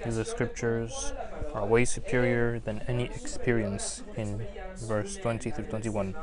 the 0.05 0.25
scriptures 0.25 1.13
are 1.55 1.65
way 1.65 1.85
superior 1.85 2.59
than 2.59 2.81
any 2.89 3.05
experience 3.05 4.03
in 4.17 4.47
verse 4.77 5.17
20 5.17 5.51
through 5.51 5.65
21. 5.65 6.15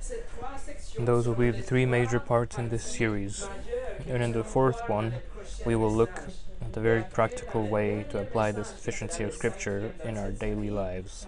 Ces 0.00 0.94
Those 0.98 1.26
will 1.26 1.34
be 1.34 1.50
the 1.50 1.62
three 1.62 1.84
major 1.84 2.20
parts 2.20 2.58
in 2.58 2.68
this 2.68 2.84
series. 2.84 3.48
And 4.08 4.22
in 4.22 4.32
the 4.32 4.44
fourth 4.44 4.88
one, 4.88 5.14
we 5.64 5.74
will 5.74 5.92
look 5.92 6.22
the 6.76 6.82
very 6.82 7.02
practical 7.04 7.66
way 7.66 8.04
to 8.10 8.20
apply 8.20 8.52
the 8.52 8.62
sufficiency 8.62 9.24
of 9.24 9.32
Scripture 9.32 9.94
in 10.04 10.18
our 10.18 10.30
daily 10.30 10.68
lives. 10.68 11.26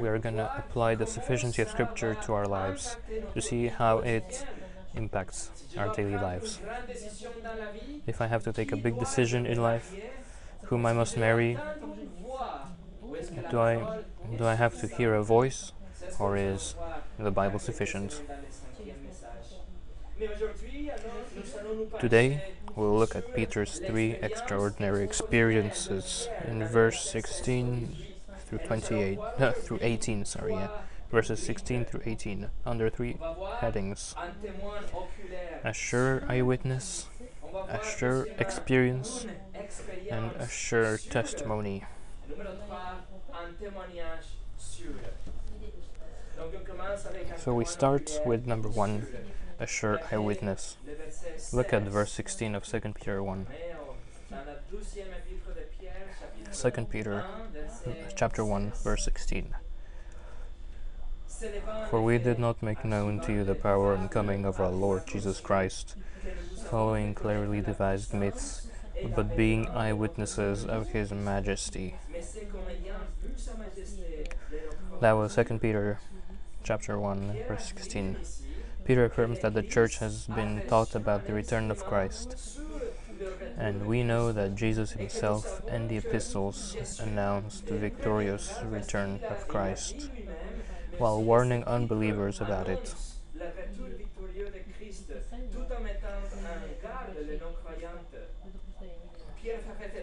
We 0.00 0.08
are 0.08 0.18
going 0.18 0.34
to 0.34 0.50
apply 0.58 0.96
the 0.96 1.06
sufficiency 1.06 1.62
of 1.62 1.68
Scripture 1.68 2.16
to 2.24 2.32
our 2.32 2.46
lives 2.46 2.96
to 3.32 3.40
see 3.40 3.68
how 3.68 3.98
it 3.98 4.44
impacts 4.96 5.52
our 5.78 5.94
daily 5.94 6.16
lives. 6.16 6.58
If 8.08 8.20
I 8.20 8.26
have 8.26 8.42
to 8.42 8.52
take 8.52 8.72
a 8.72 8.76
big 8.76 8.98
decision 8.98 9.46
in 9.46 9.62
life, 9.62 9.94
whom 10.62 10.84
I 10.84 10.94
must 10.94 11.16
marry, 11.16 11.56
do 13.52 13.60
I 13.60 14.02
do 14.36 14.44
I 14.44 14.54
have 14.54 14.80
to 14.80 14.88
hear 14.88 15.14
a 15.14 15.22
voice, 15.22 15.70
or 16.18 16.36
is 16.36 16.74
the 17.20 17.30
Bible 17.30 17.60
sufficient? 17.60 18.20
Today, 22.00 22.42
we'll 22.76 22.96
look 22.98 23.16
at 23.16 23.34
Peter's 23.34 23.78
three 23.78 24.12
extraordinary 24.22 25.02
experiences 25.02 26.28
in 26.46 26.66
verse 26.66 27.00
16 27.08 27.96
through 28.46 28.58
28, 28.58 29.18
uh, 29.38 29.52
through 29.52 29.78
18, 29.80 30.24
sorry, 30.24 30.54
yeah, 30.54 30.68
verses 31.10 31.42
16 31.42 31.84
through 31.84 32.02
18, 32.04 32.50
under 32.66 32.90
three 32.90 33.16
headings: 33.60 34.14
a 35.64 35.72
sure 35.72 36.22
eyewitness, 36.28 37.06
a 37.68 37.82
sure 37.82 38.28
experience, 38.38 39.26
and 40.10 40.32
a 40.38 40.48
sure 40.48 40.98
testimony. 40.98 41.84
So 47.38 47.54
we 47.54 47.64
start 47.64 48.20
with 48.26 48.46
number 48.46 48.68
one. 48.68 49.06
A 49.64 49.66
sure 49.66 49.98
eyewitness. 50.12 50.76
Look 51.54 51.72
at 51.72 51.82
verse 51.84 52.12
16 52.12 52.54
of 52.54 52.64
2 52.64 52.92
Peter 52.94 53.22
1. 53.22 53.46
Mais 53.48 53.72
on- 53.72 53.96
dans 54.30 54.46
la 54.46 54.56
douzième 54.70 55.08
épître 55.08 55.54
de 55.54 55.62
Pierre, 55.78 56.06
chapitre 56.20 56.52
2 56.52 56.86
Peter 56.90 57.22
chapter 58.14 58.44
1 58.44 58.72
verse 58.84 59.04
16. 59.04 59.54
For 61.90 62.02
we 62.02 62.18
did 62.18 62.38
not 62.38 62.62
make 62.62 62.84
known 62.84 63.20
to 63.20 63.32
you 63.32 63.44
the 63.44 63.54
power 63.54 63.94
and 63.94 64.10
coming 64.10 64.44
of 64.44 64.60
our 64.60 64.70
Lord 64.70 65.06
Jesus 65.06 65.40
Christ, 65.40 65.96
following 66.70 67.14
clearly 67.14 67.60
devised 67.62 68.12
myths, 68.14 68.68
but 69.16 69.34
being 69.36 69.66
eyewitnesses 69.70 70.64
of 70.64 70.88
his 70.92 71.10
majesty. 71.12 71.96
That 75.00 75.12
was 75.12 75.34
2 75.34 75.58
Peter 75.60 75.98
chapter 76.62 76.98
1 76.98 77.44
verse 77.48 77.66
16. 77.74 78.16
Peter 78.84 79.06
affirms 79.06 79.40
that 79.40 79.54
the 79.54 79.62
church 79.62 79.98
has 79.98 80.26
been 80.26 80.62
taught 80.68 80.94
about 80.94 81.26
the 81.26 81.32
return 81.32 81.70
of 81.70 81.84
Christ, 81.84 82.58
and 83.56 83.86
we 83.86 84.02
know 84.02 84.30
that 84.32 84.54
Jesus 84.54 84.92
himself 84.92 85.62
and 85.66 85.88
the 85.88 85.96
epistles 85.96 86.76
announced 87.00 87.66
the 87.66 87.78
victorious 87.78 88.58
return 88.64 89.20
of 89.28 89.48
Christ, 89.48 90.10
while 90.98 91.22
warning 91.22 91.64
unbelievers 91.64 92.40
about 92.40 92.68
it. 92.68 92.94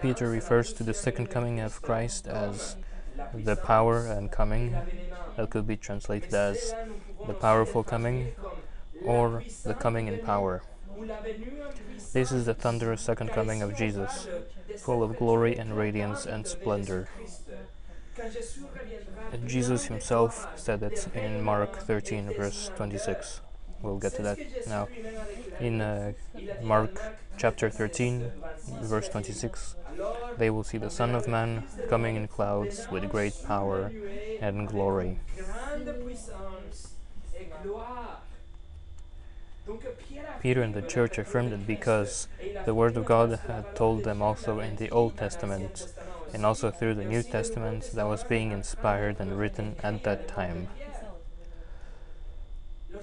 Peter 0.01 0.29
refers 0.29 0.73
to 0.73 0.83
the 0.83 0.93
second 0.93 1.29
coming 1.29 1.59
of 1.59 1.81
Christ 1.83 2.27
as 2.27 2.75
the 3.33 3.55
power 3.55 4.07
and 4.07 4.31
coming, 4.31 4.75
that 5.37 5.49
could 5.51 5.67
be 5.67 5.77
translated 5.77 6.33
as 6.33 6.73
the 7.27 7.33
powerful 7.33 7.83
coming 7.83 8.33
or 9.03 9.43
the 9.63 9.73
coming 9.73 10.07
in 10.07 10.19
power. 10.19 10.61
This 12.13 12.31
is 12.31 12.45
the 12.45 12.53
thunderous 12.53 13.01
second 13.01 13.29
coming 13.31 13.61
of 13.61 13.75
Jesus, 13.75 14.27
full 14.77 15.03
of 15.03 15.17
glory 15.17 15.57
and 15.57 15.77
radiance 15.77 16.25
and 16.25 16.45
splendor. 16.45 17.09
Jesus 19.47 19.85
himself 19.85 20.47
said 20.55 20.83
it 20.83 21.07
in 21.15 21.41
Mark 21.41 21.77
13, 21.79 22.33
verse 22.33 22.69
26. 22.75 23.41
We'll 23.81 23.97
get 23.97 24.13
to 24.15 24.21
that 24.21 24.37
now. 24.67 24.87
In 25.59 25.81
uh, 25.81 26.13
Mark 26.61 26.99
chapter 27.37 27.69
13, 27.69 28.31
13, 28.81 28.81
26, 28.81 28.81
verse 28.87 29.07
il 29.07 29.19
a 29.19 29.23
dit, 29.23 29.31
26, 29.31 29.75
they 30.37 30.49
will 30.49 30.63
see 30.63 30.77
the 30.77 30.89
Son 30.89 31.15
of 31.15 31.27
Man 31.27 31.63
coming 31.89 32.15
in 32.15 32.27
clouds 32.27 32.87
with 32.91 33.09
great 33.09 33.33
power 33.45 33.91
and 34.41 34.67
glory. 34.67 35.19
Peter 40.41 40.61
and 40.61 40.73
the 40.73 40.81
church 40.81 41.17
affirmed 41.17 41.53
it 41.53 41.67
because 41.67 42.27
the 42.65 42.73
Word 42.73 42.97
of 42.97 43.05
God 43.05 43.39
had 43.47 43.75
told 43.75 44.03
them 44.03 44.21
also 44.21 44.59
in 44.59 44.75
the 44.77 44.89
Old 44.89 45.17
Testament 45.17 45.93
and 46.33 46.45
also 46.45 46.71
through 46.71 46.95
the 46.95 47.05
New 47.05 47.23
Testament 47.23 47.91
that 47.93 48.07
was 48.07 48.23
being 48.23 48.51
inspired 48.51 49.17
and 49.19 49.37
written 49.37 49.75
at 49.83 50.03
that 50.03 50.27
time. 50.27 50.67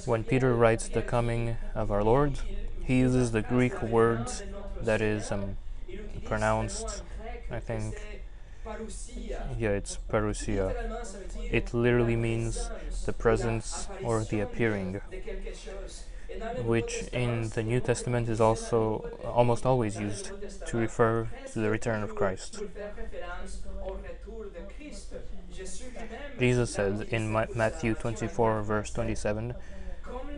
When 0.04 0.24
Peter 0.24 0.54
writes 0.54 0.88
the 0.88 1.02
coming 1.02 1.56
of 1.74 1.90
our 1.90 2.02
Lord, 2.04 2.40
he 2.84 2.98
uses 3.00 3.32
the 3.32 3.42
Greek 3.42 3.82
word 3.82 4.30
that 4.80 5.00
is, 5.00 5.30
um, 5.30 5.56
pronounced, 6.24 7.02
I 7.50 7.60
think, 7.60 7.94
yeah, 9.58 9.70
it's 9.70 9.98
parousia. 10.10 10.74
It 11.50 11.72
literally 11.72 12.16
means 12.16 12.70
the 13.06 13.12
presence 13.12 13.88
or 14.02 14.24
the 14.24 14.40
appearing, 14.40 15.00
which 16.64 17.04
in 17.12 17.48
the 17.50 17.62
New 17.62 17.80
Testament 17.80 18.28
is 18.28 18.40
also 18.40 19.08
almost 19.24 19.64
always 19.64 19.98
used 19.98 20.30
to 20.66 20.76
refer 20.76 21.28
to 21.52 21.58
the 21.60 21.70
return 21.70 22.02
of 22.02 22.14
Christ. 22.14 22.62
Jesus 26.38 26.72
said 26.72 27.06
in 27.10 27.30
Ma- 27.30 27.46
Matthew 27.54 27.94
ça, 27.94 28.00
24, 28.00 28.62
verse 28.62 28.90
27, 28.90 29.54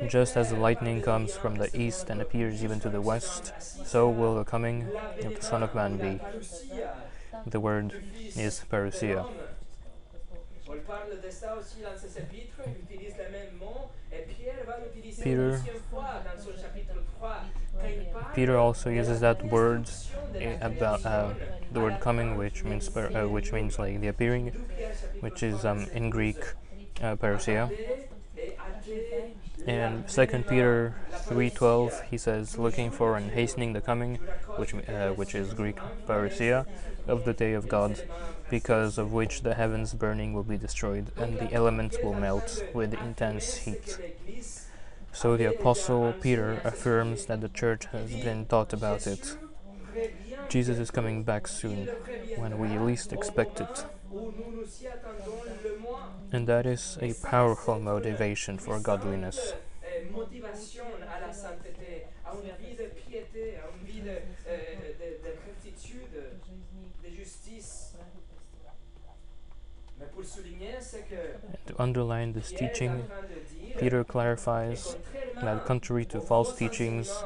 Just 0.09 0.37
as 0.37 0.51
the 0.51 0.57
lightning 0.57 1.03
comes 1.03 1.37
from 1.37 1.57
the 1.57 1.69
east 1.79 2.09
and 2.09 2.21
appears 2.23 2.65
even 2.65 2.81
to 2.81 2.89
the 2.89 3.01
west, 3.01 3.53
so 3.61 4.09
will 4.09 4.35
the 4.37 4.45
coming 4.45 4.89
of 5.25 5.35
the 5.37 5.43
Son 5.43 5.63
of 5.63 5.75
Man 5.75 5.99
be. 5.99 6.21
The 7.47 7.61
word 7.61 7.93
is 8.37 8.63
parousia. 8.71 9.27
Parle 15.23 15.59
Peter 18.35 18.57
also 18.57 18.91
uses 18.91 19.21
that 19.21 19.45
word 19.45 19.89
eh, 20.35 20.57
about 20.61 21.05
uh, 21.05 21.33
the 21.73 21.81
word 21.81 22.01
coming, 22.01 22.37
which 22.37 22.65
means 22.65 22.89
uh, 22.97 23.27
which 23.29 23.53
means 23.53 23.79
like 23.79 24.01
the 24.01 24.09
appearing, 24.09 24.53
2 24.53 24.59
Pierre 24.77 24.93
chapitre 24.93 25.19
which 25.21 25.43
is 25.43 25.65
um, 25.65 25.87
in 25.93 26.11
Greek 26.11 26.39
uh, 27.03 27.17
parousia. 27.17 27.71
And 29.67 30.09
2 30.09 30.27
Peter 30.49 30.95
3:12, 31.29 32.05
he 32.11 32.17
says, 32.17 32.59
looking 32.59 32.91
for 32.91 33.17
and 33.17 33.31
hastening 33.31 33.73
the 33.73 33.81
coming, 33.81 34.17
which 34.57 34.75
uh, 34.75 35.11
which 35.11 35.35
is 35.35 35.53
Greek 35.55 35.77
parousia, 36.07 36.67
of 37.07 37.25
the 37.25 37.35
day 37.35 37.53
of 37.53 37.69
God, 37.69 38.01
because 38.49 38.99
of 38.99 39.13
which 39.13 39.43
the 39.43 39.55
heavens 39.55 39.93
burning 39.95 40.33
will 40.33 40.45
be 40.45 40.57
destroyed 40.57 41.13
and 41.17 41.39
the 41.39 41.53
elements 41.53 41.99
will 42.03 42.15
melt 42.15 42.63
with 42.75 42.95
intense 42.95 43.57
heat. 43.57 43.99
So 45.13 45.37
the 45.37 45.45
Apostle 45.47 46.15
Peter 46.21 46.61
affirms 46.65 47.27
that 47.27 47.41
the 47.41 47.49
church 47.49 47.87
has 47.87 48.11
been 48.11 48.47
taught 48.47 48.73
about 48.73 49.07
it. 49.07 49.37
Jesus 50.49 50.79
is 50.79 50.91
coming 50.91 51.23
back 51.23 51.47
soon, 51.47 51.89
when 52.37 52.59
we 52.59 52.79
least 52.79 53.13
expect 53.13 53.61
it. 53.61 53.85
And 56.33 56.47
that 56.47 56.67
is 56.67 56.99
a 57.01 57.15
powerful 57.27 57.79
motivation 57.79 58.59
for 58.59 58.79
godliness. 58.79 59.53
And 59.87 60.15
to 71.67 71.83
underline 71.83 72.33
this 72.33 72.51
teaching, 72.51 73.05
Peter 73.81 74.05
clarifies 74.05 74.97
that 75.41 75.65
contrary 75.65 76.05
to 76.05 76.21
false 76.21 76.55
teachings, 76.55 77.25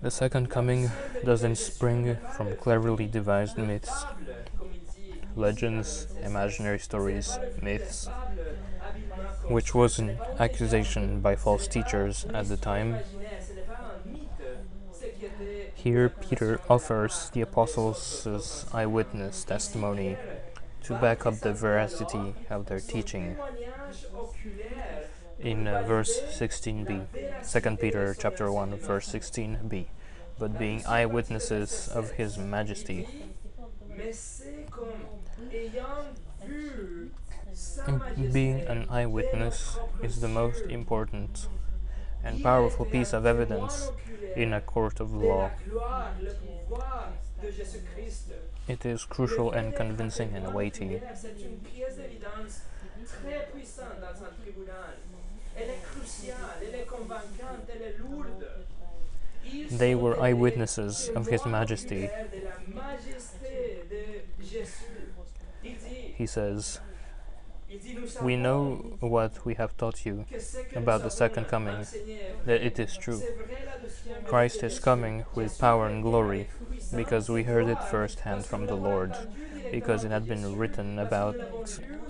the 0.00 0.10
second 0.10 0.48
coming 0.50 0.90
doesn't 1.24 1.56
spring 1.56 2.16
from 2.34 2.56
cleverly 2.56 3.06
devised 3.06 3.58
myths, 3.58 4.04
legends, 5.36 6.06
imaginary 6.22 6.78
stories, 6.78 7.38
myths, 7.60 8.08
which 9.48 9.74
was 9.74 9.98
an 9.98 10.18
accusation 10.38 11.20
by 11.20 11.36
false 11.36 11.68
teachers 11.68 12.24
at 12.32 12.48
the 12.48 12.56
time. 12.56 12.98
Here, 15.74 16.08
Peter 16.08 16.60
offers 16.70 17.30
the 17.30 17.42
apostles' 17.42 18.66
eyewitness 18.72 19.44
testimony 19.44 20.16
to 20.84 20.94
back 20.94 21.26
up 21.26 21.38
the 21.40 21.52
veracity 21.52 22.34
of 22.50 22.66
their 22.66 22.80
teaching 22.80 23.36
in 25.38 25.66
uh, 25.66 25.82
verse 25.82 26.20
16b, 26.38 27.06
2 27.50 27.76
Peter 27.76 28.16
chapter 28.18 28.50
1 28.50 28.76
verse 28.78 29.08
16b, 29.08 29.86
but 30.38 30.58
being 30.58 30.84
eyewitnesses 30.86 31.88
of 31.88 32.12
his 32.12 32.38
majesty. 32.38 33.08
Being 38.32 38.60
an 38.60 38.86
eyewitness 38.88 39.78
is 40.02 40.20
the 40.20 40.28
most 40.28 40.62
important 40.62 41.48
and 42.24 42.42
powerful 42.42 42.86
piece 42.86 43.12
of 43.12 43.26
evidence 43.26 43.90
in 44.36 44.52
a 44.52 44.60
court 44.60 45.00
of 45.00 45.12
law. 45.12 45.50
La 48.68 48.74
gloire, 48.74 48.84
le 48.84 48.84
pouvoir 48.84 48.84
de 48.84 48.84
Jésus-Christ. 48.84 48.84
It 48.84 48.84
is 48.84 49.04
crucial 49.06 49.50
and 49.54 49.74
convincing 49.74 50.36
and 50.36 50.54
weighty. 50.54 51.00
C'est 51.14 51.28
une 51.40 51.58
pièce 51.58 51.96
d'évidence 51.96 52.62
très 53.06 53.48
puissante 53.52 54.00
dans 54.00 54.24
un 54.24 54.30
tribunal. 54.42 54.96
Elle 55.56 55.70
est 55.70 55.82
cruciale, 55.82 56.36
elle 56.62 56.80
est 56.80 56.86
convaincante, 56.86 57.68
elle 57.74 57.82
est 57.82 57.98
lourde. 57.98 58.46
Ils 59.44 59.76
They 59.76 59.94
were 59.94 60.16
eyewitnesses 60.24 61.10
of 61.14 61.28
His 61.28 61.44
majesty. 61.46 62.04
oculaires 62.04 62.28
de 62.32 62.44
la 62.44 62.82
majesté 62.82 63.84
de 63.90 64.44
Jésus. 64.44 65.12
Il 65.64 65.76
dit, 65.76 66.14
He 66.18 66.26
says, 66.26 66.80
il 67.68 67.78
dit, 67.80 67.94
nous 67.94 68.22
We 68.22 68.36
know 68.36 68.96
what 69.00 69.44
we 69.44 69.56
have 69.58 69.76
taught 69.76 70.06
you, 70.06 70.24
que 70.30 70.38
ce 70.40 70.58
que 70.58 70.78
about 70.78 71.02
the 71.02 71.10
second 71.10 71.48
coming, 71.48 71.84
that 72.46 72.64
it 72.64 72.78
is 72.78 72.96
true. 72.96 73.18
C'est 73.18 73.34
vrai 73.34 73.64
la 73.66 73.78
douzième 73.78 74.24
Christ 74.24 74.62
is 74.62 74.78
coming 74.78 75.24
with 75.34 75.58
power 75.58 75.86
and 75.86 76.02
glory. 76.02 76.46
Because 76.94 77.28
we 77.28 77.42
heard 77.42 77.68
it 77.68 77.82
firsthand 77.84 78.44
from 78.44 78.66
the 78.66 78.74
Lord, 78.74 79.14
because 79.70 80.04
it 80.04 80.10
had 80.10 80.26
been 80.26 80.56
written 80.56 80.98
about 80.98 81.36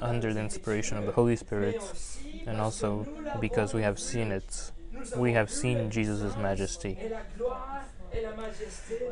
under 0.00 0.32
the 0.32 0.40
inspiration 0.40 0.96
of 0.96 1.06
the 1.06 1.12
Holy 1.12 1.36
Spirit, 1.36 1.82
and 2.46 2.60
also 2.60 3.06
because 3.40 3.74
we 3.74 3.82
have 3.82 3.98
seen 3.98 4.32
it. 4.32 4.72
We 5.16 5.32
have 5.32 5.50
seen 5.50 5.90
Jesus' 5.90 6.36
majesty. 6.36 6.98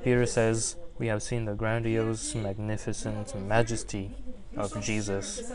Peter 0.05 0.27
says, 0.27 0.77
We 0.99 1.07
have 1.07 1.23
seen 1.23 1.47
the 1.47 1.55
grandiose, 1.55 2.35
magnificent 2.35 3.35
majesty 3.35 4.11
of 4.57 4.83
Jesus. 4.83 5.53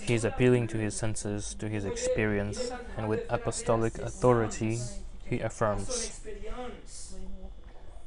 He 0.00 0.14
is 0.14 0.24
appealing 0.24 0.68
to 0.68 0.78
his 0.78 0.96
senses, 0.96 1.54
to 1.54 1.68
his 1.68 1.84
experience, 1.84 2.70
and 2.96 3.08
with 3.08 3.24
apostolic 3.28 3.98
authority, 3.98 4.78
he 5.24 5.40
affirms. 5.40 5.88
expérience 5.88 7.16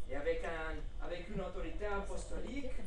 et 0.09 0.15
avec, 0.15 0.43
un, 0.45 1.05
avec 1.05 1.29
une 1.29 1.41
autorité 1.41 1.85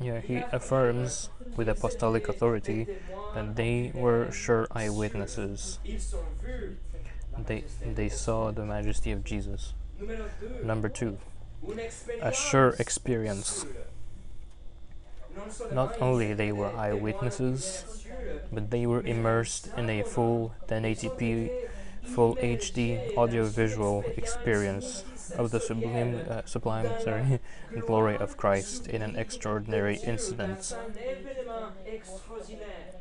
apostolique, 0.01 0.15
Yeah, 0.15 0.21
he 0.21 0.45
affirms 0.53 1.31
with 1.57 1.69
apostolic 1.69 2.29
authority 2.29 2.87
that 3.35 3.57
they 3.57 3.93
were 3.95 4.31
sure 4.31 4.67
eyewitnesses. 4.71 5.79
They, 7.47 7.65
they 7.85 8.09
saw 8.09 8.51
the 8.51 8.65
majesty 8.65 9.13
of 9.13 9.25
Jesus. 9.25 9.75
Number 10.63 10.89
two, 10.89 11.19
a 12.21 12.33
sure 12.33 12.75
experience. 12.79 13.67
Not 15.73 16.01
only 16.01 16.35
they 16.35 16.53
were 16.53 16.71
eyewitnesses, 16.77 17.85
but 18.53 18.71
they 18.71 18.87
were 18.87 19.03
immersed 19.03 19.71
in 19.77 19.89
a 19.89 20.03
full 20.03 20.55
1080p, 20.67 21.51
full 22.03 22.37
HD 22.37 23.17
audiovisual 23.17 24.05
experience 24.17 25.05
of 25.37 25.51
the 25.51 25.61
sublime, 25.61 26.21
uh, 26.29 26.43
sublime 26.45 26.89
sorry, 27.01 27.41
glory 27.87 28.17
of 28.17 28.37
Christ 28.37 28.87
in 28.87 29.03
an 29.03 29.17
extraordinary 29.17 29.97
incident. 29.97 30.63
C'est 30.63 30.77
un 30.77 30.93
événement 30.95 31.73
extraordinaire. 31.87 32.95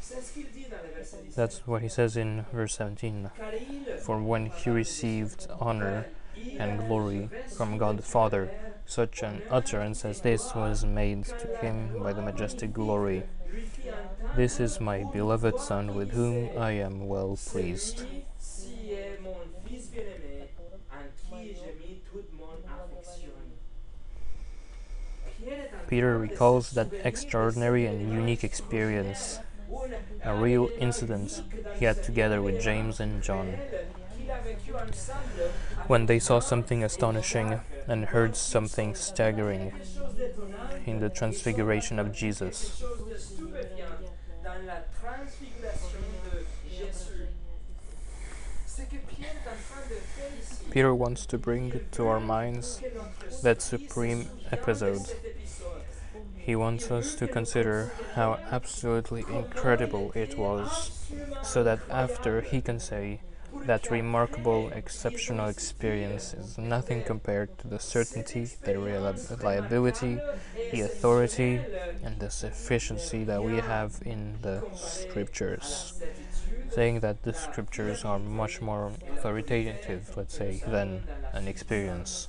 C'est 0.00 0.22
ce 0.22 0.32
qu'il 0.32 0.46
dit 0.52 0.66
dans 0.70 0.82
le 0.82 0.94
verset 0.94 1.18
17. 1.18 1.34
That's 1.34 1.66
what 1.66 1.82
he 1.82 1.88
says 1.88 2.16
in 2.16 2.46
verse 2.52 2.74
17. 2.74 3.30
Car 3.36 3.52
For 4.00 4.22
when 4.22 4.46
he 4.46 4.70
received 4.70 5.46
honor 5.60 6.06
and 6.58 6.86
glory 6.86 7.28
from 7.56 7.76
God 7.76 7.98
the 7.98 8.02
Father, 8.02 8.50
such 8.86 9.22
an 9.22 9.42
utterance 9.50 10.04
as 10.04 10.22
this 10.22 10.54
was 10.54 10.84
made 10.84 11.24
to 11.24 11.56
him 11.58 12.02
by 12.02 12.14
the 12.14 12.22
majestic 12.22 12.72
glory. 12.72 13.24
This 14.34 14.60
is 14.60 14.80
my 14.80 15.04
beloved 15.04 15.60
Son, 15.60 15.94
with 15.94 16.12
whom 16.12 16.48
I 16.56 16.72
am 16.72 17.06
well 17.06 17.36
pleased. 17.36 18.04
Peter 25.88 26.18
recalls 26.18 26.72
that 26.72 26.88
extraordinary 27.02 27.86
and 27.86 28.12
unique 28.12 28.44
experience, 28.44 29.38
a 30.24 30.34
real 30.34 30.68
incident 30.78 31.42
he 31.78 31.86
had 31.86 32.02
together 32.02 32.42
with 32.42 32.60
James 32.60 33.00
and 33.00 33.22
John 33.22 33.54
when 35.86 36.06
they 36.06 36.18
saw 36.18 36.38
something 36.38 36.84
astonishing 36.84 37.60
and 37.86 38.06
heard 38.06 38.36
something 38.36 38.94
staggering 38.94 39.72
in 40.84 41.00
the 41.00 41.08
transfiguration 41.08 41.98
of 41.98 42.12
Jesus. 42.12 42.82
Peter 50.70 50.94
wants 50.94 51.24
to 51.26 51.38
bring 51.38 51.80
to 51.92 52.06
our 52.06 52.20
minds 52.20 52.82
that 53.42 53.62
supreme 53.62 54.28
episode. 54.52 55.06
He 56.48 56.56
wants 56.56 56.90
us 56.90 57.14
to 57.16 57.28
consider 57.28 57.92
how 58.14 58.38
absolutely 58.50 59.22
incredible 59.28 60.12
it 60.14 60.38
was, 60.38 61.12
so 61.42 61.62
that 61.62 61.78
after 61.90 62.40
he 62.40 62.62
can 62.62 62.80
say, 62.80 63.20
that 63.66 63.90
remarkable, 63.90 64.70
exceptional 64.70 65.50
experience 65.50 66.32
is 66.32 66.56
nothing 66.56 67.02
compared 67.02 67.58
to 67.58 67.68
the 67.68 67.78
certainty, 67.78 68.48
the 68.64 68.78
reliability, 68.78 70.18
the 70.72 70.80
authority, 70.80 71.60
and 72.02 72.18
the 72.18 72.30
sufficiency 72.30 73.24
that 73.24 73.44
we 73.44 73.58
have 73.58 74.00
in 74.06 74.38
the 74.40 74.64
scriptures. 74.74 76.00
Saying 76.70 77.00
that 77.00 77.24
the 77.24 77.34
scriptures 77.34 78.06
are 78.06 78.18
much 78.18 78.62
more 78.62 78.92
authoritative, 79.12 80.16
let's 80.16 80.38
say, 80.38 80.62
than 80.66 81.02
an 81.34 81.46
experience. 81.46 82.28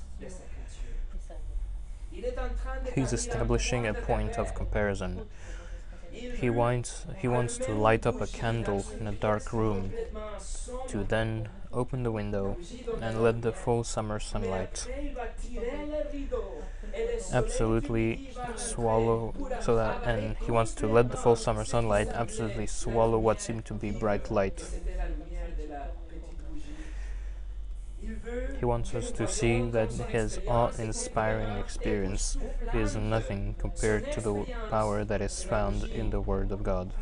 He's 2.94 3.12
establishing 3.12 3.86
a 3.86 3.94
point 3.94 4.38
of 4.38 4.54
comparison. 4.54 5.26
He 6.12 6.50
wants, 6.50 7.06
he 7.18 7.28
wants 7.28 7.56
to 7.58 7.72
light 7.72 8.06
up 8.06 8.20
a 8.20 8.26
candle 8.26 8.84
in 8.98 9.06
a 9.06 9.12
dark 9.12 9.52
room, 9.52 9.92
to 10.88 11.04
then 11.04 11.48
open 11.72 12.02
the 12.02 12.10
window 12.10 12.56
and 13.00 13.22
let 13.22 13.42
the 13.42 13.52
full 13.52 13.84
summer 13.84 14.18
sunlight 14.18 14.86
absolutely 17.32 18.30
swallow 18.56 19.32
so 19.60 19.76
that 19.76 20.02
and 20.04 20.36
he 20.38 20.50
wants 20.50 20.74
to 20.74 20.86
let 20.88 21.10
the 21.10 21.16
full 21.16 21.36
summer 21.36 21.64
sunlight 21.64 22.08
absolutely 22.08 22.66
swallow 22.66 23.18
what 23.18 23.40
seemed 23.40 23.64
to 23.64 23.74
be 23.74 23.90
bright 23.92 24.30
light 24.30 24.64
he 28.58 28.64
wants 28.64 28.94
us 28.94 29.10
to 29.10 29.26
see 29.26 29.62
that 29.70 29.90
his 29.90 30.40
awe-inspiring 30.46 31.58
experience 31.58 32.36
is 32.74 32.96
nothing 32.96 33.54
compared 33.58 34.10
to 34.12 34.20
the 34.20 34.46
power 34.70 35.04
that 35.04 35.20
is 35.20 35.42
found 35.42 35.84
in 35.84 36.10
the 36.10 36.20
word 36.20 36.52
of 36.52 36.62
god 36.62 36.92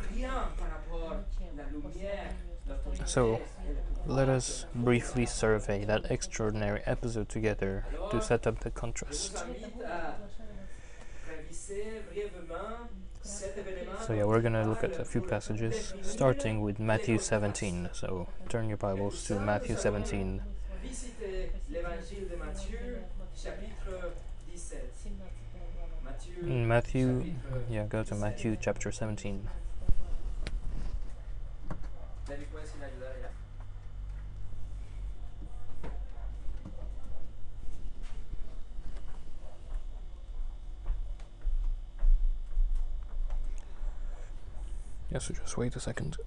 so 3.05 3.41
let 4.05 4.29
us 4.29 4.65
briefly 4.73 5.25
survey 5.25 5.85
that 5.85 6.09
extraordinary 6.09 6.81
episode 6.85 7.29
together 7.29 7.85
to 8.11 8.21
set 8.21 8.47
up 8.47 8.59
the 8.61 8.71
contrast. 8.71 9.43
So, 14.05 14.13
yeah, 14.13 14.23
we're 14.23 14.41
gonna 14.41 14.67
look 14.67 14.83
at 14.83 14.99
a 14.99 15.05
few 15.05 15.21
passages, 15.21 15.93
starting 16.01 16.61
with 16.61 16.79
Matthew 16.79 17.19
17. 17.19 17.89
So, 17.93 18.27
turn 18.47 18.67
your 18.67 18.77
Bibles 18.77 19.23
to 19.25 19.39
Matthew 19.39 19.75
17. 19.77 20.41
In 26.41 26.63
mm, 26.63 26.67
Matthew, 26.67 27.33
yeah, 27.69 27.83
go 27.83 28.03
to 28.03 28.15
Matthew 28.15 28.57
chapter 28.59 28.91
17. 28.91 29.47
Yeah, 45.11 45.17
so 45.17 45.33
just 45.33 45.57
wait 45.57 45.75
a 45.75 45.79
second. 45.79 46.17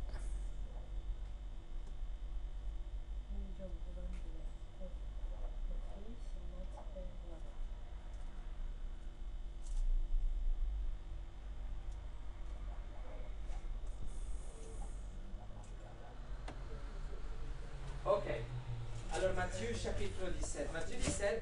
Ok. 18.05 18.25
Alors 19.15 19.33
Matthieu 19.37 19.69
chapitre 19.75 20.33
17. 20.41 20.73
Matthieu 20.73 20.99
17 21.01 21.41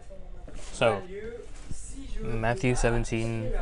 So, 0.72 0.98
a 0.98 1.00
lieu 1.08 1.44
six 1.72 2.12
jours 2.12 2.26
Matthew 2.50 2.74
17 2.74 3.52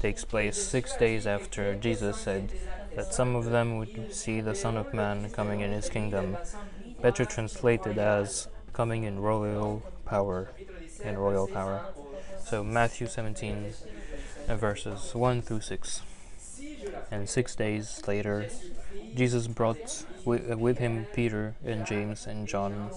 takes 0.00 0.24
place 0.24 0.60
six 0.60 0.96
days 0.96 1.24
after 1.24 1.76
Jesus 1.76 2.16
said 2.16 2.52
that 2.96 3.14
some 3.14 3.36
of 3.36 3.44
them 3.44 3.78
would 3.78 4.12
see 4.12 4.40
the 4.40 4.56
Son 4.56 4.76
of 4.76 4.92
Man 4.92 5.30
coming 5.30 5.60
in 5.60 5.70
his 5.70 5.88
kingdom, 5.88 6.36
better 7.00 7.24
translated 7.24 7.96
as 7.96 8.48
coming 8.72 9.04
in 9.04 9.20
royal 9.20 9.84
power. 10.04 10.50
In 11.04 11.16
royal 11.16 11.46
power. 11.46 11.86
So, 12.44 12.64
Matthew 12.64 13.06
17, 13.06 13.72
uh, 14.48 14.56
verses 14.56 15.14
1 15.14 15.40
through 15.42 15.60
6. 15.60 16.02
And 17.12 17.28
six 17.28 17.54
days 17.54 18.02
later, 18.08 18.48
Jesus 19.14 19.46
brought 19.46 20.04
uh, 20.26 20.58
with 20.58 20.78
him 20.78 21.06
Peter 21.14 21.54
and 21.64 21.86
James 21.86 22.26
and 22.26 22.48
John, 22.48 22.90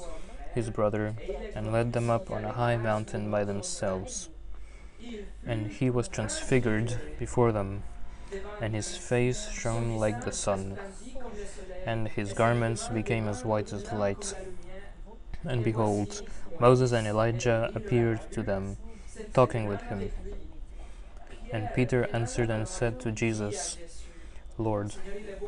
his 0.56 0.72
brother, 0.72 1.14
and 1.54 1.72
led 1.72 1.94
them 1.94 2.10
up 2.10 2.32
on 2.32 2.44
a 2.44 2.54
high 2.54 2.78
mountain 2.78 3.30
by 3.30 3.44
themselves. 3.44 4.28
And 5.46 5.68
he 5.68 5.90
was 5.90 6.08
transfigured 6.08 7.00
before 7.20 7.52
them, 7.52 7.84
and 8.62 8.74
his 8.76 8.98
face 8.98 9.50
shone 9.52 9.98
like 9.98 10.24
the 10.24 10.32
sun, 10.32 10.78
and 11.86 12.08
his 12.08 12.34
garments 12.34 12.88
became 12.88 13.28
as 13.28 13.44
white 13.44 13.74
as 13.74 13.92
light. 13.92 14.34
And 15.44 15.64
behold, 15.64 16.22
Moses 16.60 16.92
and 16.92 17.08
Elijah 17.08 17.72
appeared 17.74 18.32
to 18.32 18.44
them, 18.44 18.78
talking 19.34 19.68
with 19.68 19.82
him. 19.82 20.12
And 21.52 21.70
Peter 21.76 22.08
answered 22.14 22.50
and 22.50 22.68
said 22.68 23.00
to 23.02 23.12
Jesus, 23.12 23.78
Lord, 24.58 24.96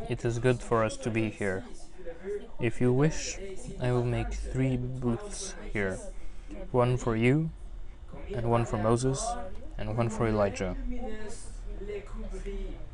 it 0.09 0.25
is 0.25 0.39
good 0.39 0.59
for 0.59 0.83
us 0.83 0.97
to 0.97 1.09
be 1.09 1.29
here. 1.29 1.63
If 2.59 2.81
you 2.81 2.91
wish, 2.91 3.37
I 3.79 3.91
will 3.91 4.05
make 4.05 4.33
three 4.33 4.77
booths 4.77 5.55
here 5.71 5.99
one 6.71 6.97
for 6.97 7.15
you, 7.15 7.49
and 8.35 8.49
one 8.49 8.65
for 8.65 8.77
Moses, 8.77 9.25
and 9.77 9.97
one 9.97 10.09
for 10.09 10.27
Elijah. 10.27 10.75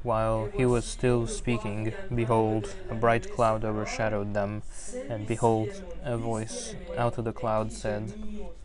While 0.02 0.50
he 0.54 0.66
was 0.66 0.86
still 0.86 1.28
speaking, 1.28 1.94
behold, 2.14 2.74
a 2.90 2.96
bright 2.96 3.32
cloud 3.34 3.66
overshadowed 3.66 4.34
them, 4.34 4.64
and 5.10 5.28
behold, 5.28 5.70
a 6.04 6.18
voice 6.18 6.74
out 6.98 7.18
of 7.18 7.26
the 7.26 7.34
cloud 7.34 7.72
said, 7.72 8.14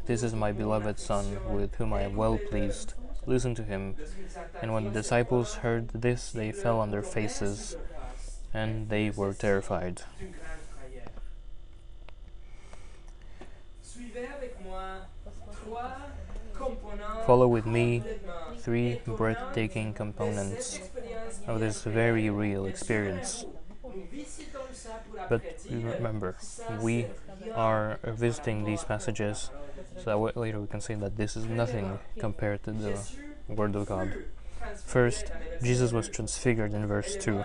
This 0.07 0.23
is 0.23 0.33
my 0.33 0.53
beloved 0.53 0.99
Son, 1.01 1.38
with 1.53 1.75
whom 1.75 1.93
I 1.93 2.03
am 2.03 2.14
well 2.14 2.38
pleased. 2.38 2.95
Listen 3.27 3.55
to 3.57 3.64
him. 3.64 3.97
And 4.62 4.73
when 4.73 4.85
the 4.85 4.90
disciples 4.90 5.57
heard 5.57 5.88
this, 5.88 6.31
they 6.31 6.53
fell 6.53 6.79
on 6.79 6.90
their 6.90 7.03
faces, 7.03 7.77
and 8.53 8.88
they 8.88 9.11
were 9.11 9.35
terrified. 9.35 10.03
Follow 17.27 17.49
with 17.49 17.67
me 17.67 18.03
three 18.59 19.01
breathtaking 19.07 19.95
components 19.95 20.81
of 21.47 21.61
this 21.61 21.83
very 21.83 22.31
real 22.31 22.67
experience. 22.67 23.45
But 25.29 25.43
remember, 25.71 26.37
we 26.81 27.07
are 27.55 27.99
visiting 28.05 28.65
these 28.65 28.85
passages 28.85 29.51
so 30.03 30.05
that 30.05 30.37
later 30.37 30.61
we 30.61 30.67
can 30.67 30.81
say 30.81 30.95
that 30.95 31.17
this 31.17 31.37
is 31.37 31.47
nothing 31.47 31.99
compared 32.19 32.63
to 32.65 32.73
the 32.73 32.99
Word 33.49 33.75
of 33.77 33.87
God. 33.87 34.25
First, 34.85 35.31
Jesus 35.63 35.93
was 35.93 36.09
transfigured 36.09 36.73
in 36.73 36.87
verse 36.87 37.17
2. 37.17 37.45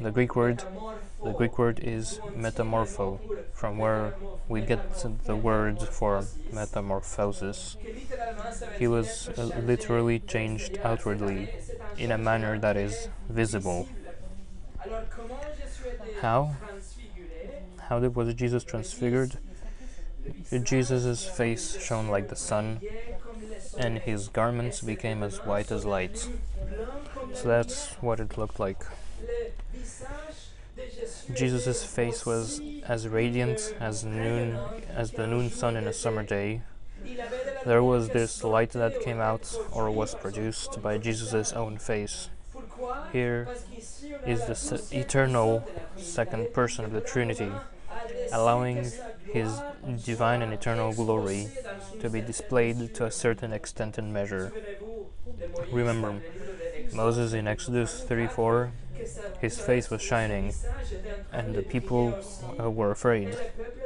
The 0.00 0.10
Greek 0.10 0.36
word 0.36 0.64
the 1.22 1.32
Greek 1.32 1.56
word 1.56 1.78
is 1.80 2.18
metamorpho, 2.36 3.20
from 3.52 3.78
where 3.78 4.14
we 4.48 4.60
get 4.60 4.80
the 5.24 5.36
word 5.36 5.80
for 5.80 6.24
metamorphosis. 6.52 7.76
He 8.76 8.88
was 8.88 9.28
uh, 9.38 9.44
literally 9.62 10.18
changed 10.18 10.78
outwardly 10.82 11.50
in 11.96 12.10
a 12.10 12.18
manner 12.18 12.58
that 12.58 12.76
is 12.76 13.08
visible. 13.28 13.88
How? 16.20 16.56
How 17.88 18.00
did, 18.00 18.16
was 18.16 18.34
Jesus 18.34 18.64
transfigured? 18.64 19.38
Jesus' 20.64 21.24
face 21.24 21.80
shone 21.80 22.08
like 22.08 22.28
the 22.28 22.36
sun, 22.36 22.80
and 23.78 23.98
his 23.98 24.26
garments 24.26 24.80
became 24.80 25.22
as 25.22 25.38
white 25.44 25.70
as 25.70 25.84
light. 25.84 26.28
So 27.32 27.48
that's 27.48 27.92
what 28.00 28.18
it 28.18 28.36
looked 28.36 28.58
like. 28.58 28.84
Jesus' 31.34 31.84
face 31.84 32.24
was 32.26 32.60
as 32.86 33.08
radiant 33.08 33.74
as 33.80 34.04
noon 34.04 34.58
as 34.88 35.12
the 35.12 35.26
noon 35.26 35.50
sun 35.50 35.76
in 35.76 35.86
a 35.86 35.92
summer 35.92 36.22
day. 36.22 36.62
There 37.64 37.82
was 37.82 38.10
this 38.10 38.44
light 38.44 38.70
that 38.70 39.00
came 39.00 39.20
out 39.20 39.54
or 39.72 39.90
was 39.90 40.14
produced 40.14 40.82
by 40.82 40.98
Jesus' 40.98 41.52
own 41.52 41.78
face. 41.78 42.28
Here 43.12 43.48
is 44.26 44.46
the 44.46 44.82
eternal 44.92 45.68
second 45.96 46.52
person 46.52 46.84
of 46.84 46.92
the 46.92 47.00
Trinity, 47.00 47.50
allowing 48.32 48.90
his 49.32 49.60
divine 50.04 50.42
and 50.42 50.52
eternal 50.52 50.92
glory 50.92 51.48
to 52.00 52.10
be 52.10 52.20
displayed 52.20 52.94
to 52.94 53.06
a 53.06 53.10
certain 53.10 53.52
extent 53.52 53.98
and 53.98 54.12
measure. 54.12 54.52
Remember, 55.72 56.20
Moses 56.92 57.32
in 57.32 57.48
Exodus 57.48 58.02
34 58.02 58.72
his 59.40 59.58
face 59.58 59.90
was 59.90 60.02
shining, 60.02 60.54
and 61.32 61.54
the 61.54 61.62
people 61.62 62.16
uh, 62.60 62.70
were 62.70 62.90
afraid. 62.90 63.36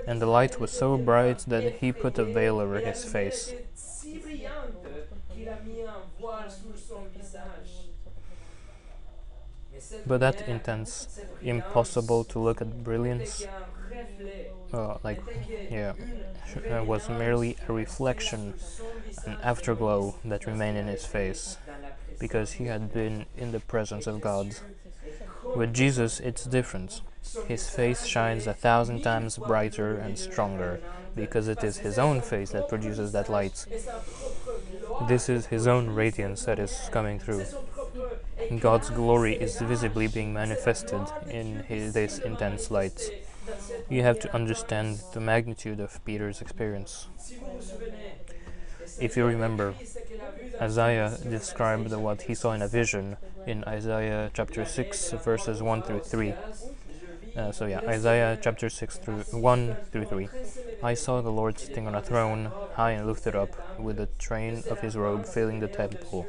And 0.06 0.20
the 0.20 0.26
light 0.26 0.60
was 0.60 0.70
so 0.70 0.96
bright 0.96 1.38
that 1.48 1.64
he 1.80 1.92
put 1.92 2.18
a 2.18 2.24
veil 2.24 2.60
over 2.60 2.80
his 2.80 3.04
face. 3.04 3.54
But 10.06 10.18
that 10.20 10.42
intense, 10.48 11.08
impossible 11.42 12.24
to 12.24 12.38
look 12.38 12.60
at 12.60 12.82
brilliance, 12.84 13.46
uh, 14.72 14.98
like, 15.02 15.20
yeah, 15.70 15.92
uh, 16.70 16.84
was 16.84 17.08
merely 17.08 17.56
a 17.68 17.72
reflection, 17.72 18.54
an 19.26 19.36
afterglow 19.42 20.16
that 20.24 20.46
remained 20.46 20.78
in 20.78 20.86
his 20.86 21.04
face, 21.06 21.58
because 22.18 22.52
he 22.52 22.64
had 22.66 22.92
been 22.92 23.26
in 23.36 23.52
the 23.52 23.60
presence 23.60 24.06
of 24.06 24.20
God. 24.20 24.56
With 25.54 25.72
Jesus, 25.72 26.20
it's 26.20 26.44
different. 26.44 27.00
His 27.46 27.68
face 27.68 28.06
shines 28.06 28.46
a 28.46 28.54
thousand 28.54 29.02
times 29.02 29.38
brighter 29.38 29.96
and 29.96 30.18
stronger 30.18 30.80
because 31.14 31.48
it 31.48 31.62
is 31.64 31.78
his 31.78 31.98
own 31.98 32.20
face 32.20 32.50
that 32.50 32.68
produces 32.68 33.12
that 33.12 33.28
light. 33.28 33.66
This 35.08 35.28
is 35.28 35.46
his 35.46 35.66
own 35.66 35.90
radiance 35.90 36.44
that 36.44 36.58
is 36.58 36.88
coming 36.92 37.18
through. 37.18 37.44
God's 38.60 38.90
glory 38.90 39.34
is 39.34 39.58
visibly 39.60 40.06
being 40.06 40.32
manifested 40.32 41.00
in 41.28 41.64
his, 41.64 41.94
this 41.94 42.18
intense 42.18 42.70
light. 42.70 43.10
You 43.88 44.02
have 44.02 44.18
to 44.20 44.34
understand 44.34 45.00
the 45.14 45.20
magnitude 45.20 45.80
of 45.80 46.04
Peter's 46.04 46.40
experience. 46.40 47.08
If 49.00 49.16
you 49.16 49.24
remember, 49.26 49.74
Isaiah 50.60 51.18
described 51.28 51.92
what 51.92 52.22
he 52.22 52.34
saw 52.34 52.52
in 52.52 52.62
a 52.62 52.68
vision 52.68 53.16
in 53.46 53.62
Isaiah 53.64 54.30
chapter 54.32 54.64
6, 54.64 55.12
verses 55.24 55.62
1 55.62 55.82
through 55.82 56.00
3. 56.00 56.34
Uh, 57.36 57.52
so 57.52 57.66
yeah, 57.66 57.80
Isaiah 57.80 58.38
chapter 58.40 58.70
6 58.70 58.96
through 58.98 59.22
1 59.32 59.76
through 59.92 60.06
3. 60.06 60.28
I 60.82 60.94
saw 60.94 61.20
the 61.20 61.30
Lord 61.30 61.58
sitting 61.58 61.86
on 61.86 61.94
a 61.94 62.00
throne, 62.00 62.50
high 62.74 62.92
and 62.92 63.06
lifted 63.06 63.36
up, 63.36 63.78
with 63.78 63.98
the 63.98 64.06
train 64.18 64.62
of 64.70 64.80
his 64.80 64.96
robe 64.96 65.26
filling 65.26 65.60
the 65.60 65.68
temple. 65.68 66.26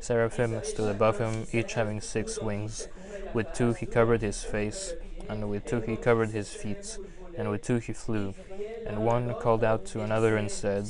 Seraphim 0.00 0.60
stood 0.64 0.90
above 0.90 1.18
him, 1.18 1.46
each 1.52 1.74
having 1.74 2.00
six 2.00 2.40
wings. 2.40 2.88
With 3.32 3.52
two 3.52 3.74
he 3.74 3.86
covered 3.86 4.22
his 4.22 4.42
face, 4.42 4.94
and 5.28 5.48
with 5.48 5.66
two 5.66 5.80
he 5.80 5.96
covered 5.96 6.30
his 6.30 6.52
feet, 6.52 6.98
and 7.38 7.48
with 7.48 7.62
two 7.62 7.78
he 7.78 7.92
flew. 7.92 8.34
And 8.84 9.04
one 9.04 9.32
called 9.34 9.62
out 9.62 9.86
to 9.86 10.00
another 10.00 10.36
and 10.36 10.50
said, 10.50 10.88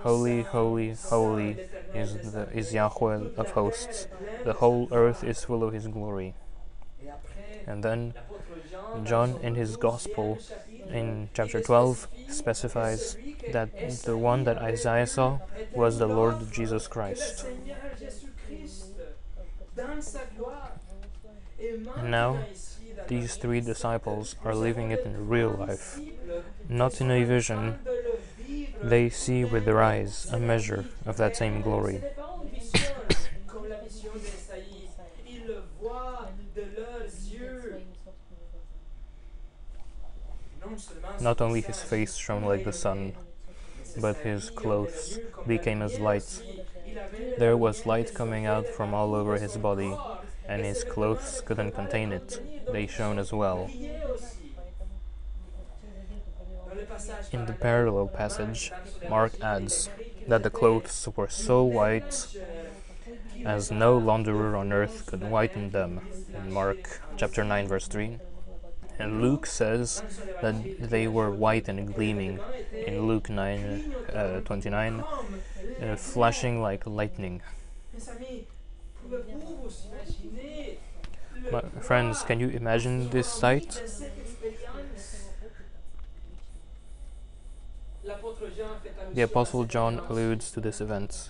Holy, 0.00 0.42
holy, 0.42 0.92
holy 0.92 1.56
is, 1.96 2.32
the, 2.32 2.48
is 2.52 2.72
Yahweh 2.72 3.28
of 3.36 3.50
hosts. 3.50 4.06
The 4.44 4.54
whole 4.54 4.88
earth 4.92 5.24
is 5.24 5.44
full 5.44 5.62
of 5.64 5.72
his 5.72 5.86
glory. 5.86 6.34
And 7.66 7.82
then 7.82 8.14
John 9.04 9.38
in 9.42 9.54
his 9.54 9.76
Gospel 9.76 10.38
in 10.90 11.28
chapter 11.34 11.60
12 11.60 12.08
specifies 12.28 13.16
that 13.52 13.70
the 14.04 14.16
one 14.16 14.44
that 14.44 14.58
Isaiah 14.58 15.06
saw 15.06 15.40
was 15.72 15.98
the 15.98 16.06
Lord 16.06 16.52
Jesus 16.52 16.86
Christ. 16.86 17.46
And 21.96 22.10
now, 22.10 22.38
these 23.08 23.36
three 23.36 23.60
disciples 23.60 24.36
are 24.44 24.54
living 24.54 24.90
it 24.90 25.04
in 25.04 25.28
real 25.28 25.50
life, 25.50 26.00
not 26.68 27.00
in 27.00 27.10
a 27.10 27.24
vision, 27.24 27.78
they 28.82 29.08
see 29.08 29.44
with 29.44 29.64
their 29.64 29.82
eyes 29.82 30.26
a 30.32 30.38
measure 30.38 30.84
of 31.04 31.16
that 31.16 31.36
same 31.36 31.62
glory. 31.62 32.02
Not 41.20 41.40
only 41.40 41.60
his 41.60 41.82
face 41.82 42.16
shone 42.16 42.44
like 42.44 42.64
the 42.64 42.72
sun, 42.72 43.14
but 44.00 44.16
his 44.18 44.50
clothes 44.50 45.18
became 45.46 45.82
as 45.82 45.98
light. 45.98 46.42
There 47.38 47.56
was 47.56 47.86
light 47.86 48.14
coming 48.14 48.46
out 48.46 48.66
from 48.66 48.94
all 48.94 49.14
over 49.14 49.38
his 49.38 49.56
body, 49.56 49.96
and 50.48 50.64
his 50.64 50.84
clothes 50.84 51.42
couldn't 51.44 51.72
contain 51.72 52.12
it. 52.12 52.40
They 52.72 52.86
shone 52.86 53.18
as 53.18 53.32
well. 53.32 53.70
In 57.32 57.46
the 57.46 57.52
parallel 57.52 58.08
passage, 58.08 58.72
Mark 59.08 59.32
adds 59.40 59.88
that 60.28 60.42
the 60.42 60.50
clothes 60.50 61.08
were 61.16 61.28
so 61.28 61.62
white 61.62 62.26
as 63.44 63.70
no 63.70 63.98
launderer 63.98 64.58
on 64.58 64.72
earth 64.72 65.06
could 65.06 65.22
whiten 65.22 65.70
them, 65.70 66.00
in 66.34 66.52
Mark 66.52 67.00
chapter 67.16 67.44
9, 67.44 67.68
verse 67.68 67.86
3. 67.86 68.18
And 68.98 69.20
Luke 69.20 69.46
says 69.46 70.02
that 70.40 70.90
they 70.90 71.06
were 71.06 71.30
white 71.30 71.68
and 71.68 71.94
gleaming, 71.94 72.40
in 72.72 73.06
Luke 73.06 73.28
9, 73.28 73.94
uh, 74.12 74.40
29, 74.40 75.04
uh, 75.80 75.96
flashing 75.96 76.62
like 76.62 76.86
lightning. 76.86 77.42
My 81.52 81.62
friends, 81.80 82.22
can 82.22 82.40
you 82.40 82.48
imagine 82.48 83.10
this 83.10 83.28
sight? 83.28 83.82
The 89.14 89.22
Apostle 89.22 89.64
John 89.64 89.98
alludes 90.08 90.52
to 90.52 90.60
this 90.60 90.80
event. 90.80 91.28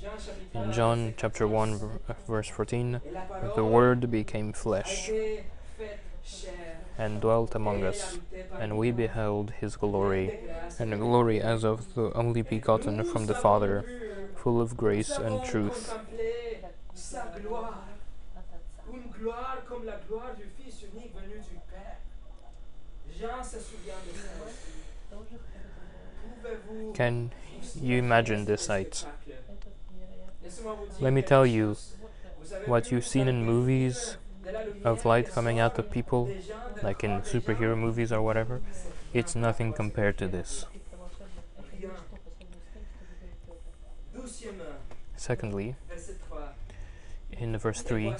In 0.53 0.73
John 0.73 1.15
chapter 1.17 1.49
1 1.49 1.73
uh, 2.09 2.13
verse 2.29 2.49
14, 2.49 2.97
Et 2.97 3.13
la 3.15 3.21
parole 3.23 3.55
the 3.55 3.65
Word 3.65 4.11
became 4.11 4.53
flesh 4.53 5.11
and 6.99 7.21
dwelt 7.23 7.55
among 7.55 7.83
us, 7.83 8.19
and 8.61 8.77
we 8.77 8.91
beheld 8.91 9.53
his 9.53 9.77
glory, 9.77 10.39
and 10.79 10.93
glory 11.01 11.41
as 11.41 11.65
of 11.65 11.95
the 11.95 12.13
only 12.13 12.43
begotten 12.43 13.03
from 13.05 13.25
the 13.25 13.35
Father, 13.35 13.83
full 14.35 14.61
of 14.61 14.77
grace 14.77 15.17
and 15.17 15.43
truth. 15.45 15.95
Can 26.95 27.33
you 27.81 27.99
imagine 27.99 28.45
this 28.45 28.63
sight? 28.63 29.05
Let 31.01 31.13
me 31.13 31.23
tell 31.23 31.47
you 31.47 31.77
what 32.67 32.91
you've 32.91 33.07
seen 33.07 33.29
in 33.29 33.45
movies 33.45 34.17
of 34.85 35.05
light 35.05 35.31
coming 35.31 35.59
out 35.59 35.79
of 35.79 35.91
people, 35.91 36.31
like 36.83 37.03
in 37.05 37.23
superhero 37.23 37.77
movies 37.77 38.13
or 38.13 38.23
whatever. 38.23 38.61
It's 39.13 39.35
nothing 39.35 39.73
compared 39.73 40.19
to 40.19 40.29
this. 40.29 40.67
Secondly, 45.17 45.77
in 47.33 47.57
verse 47.59 47.83
3, 47.83 48.15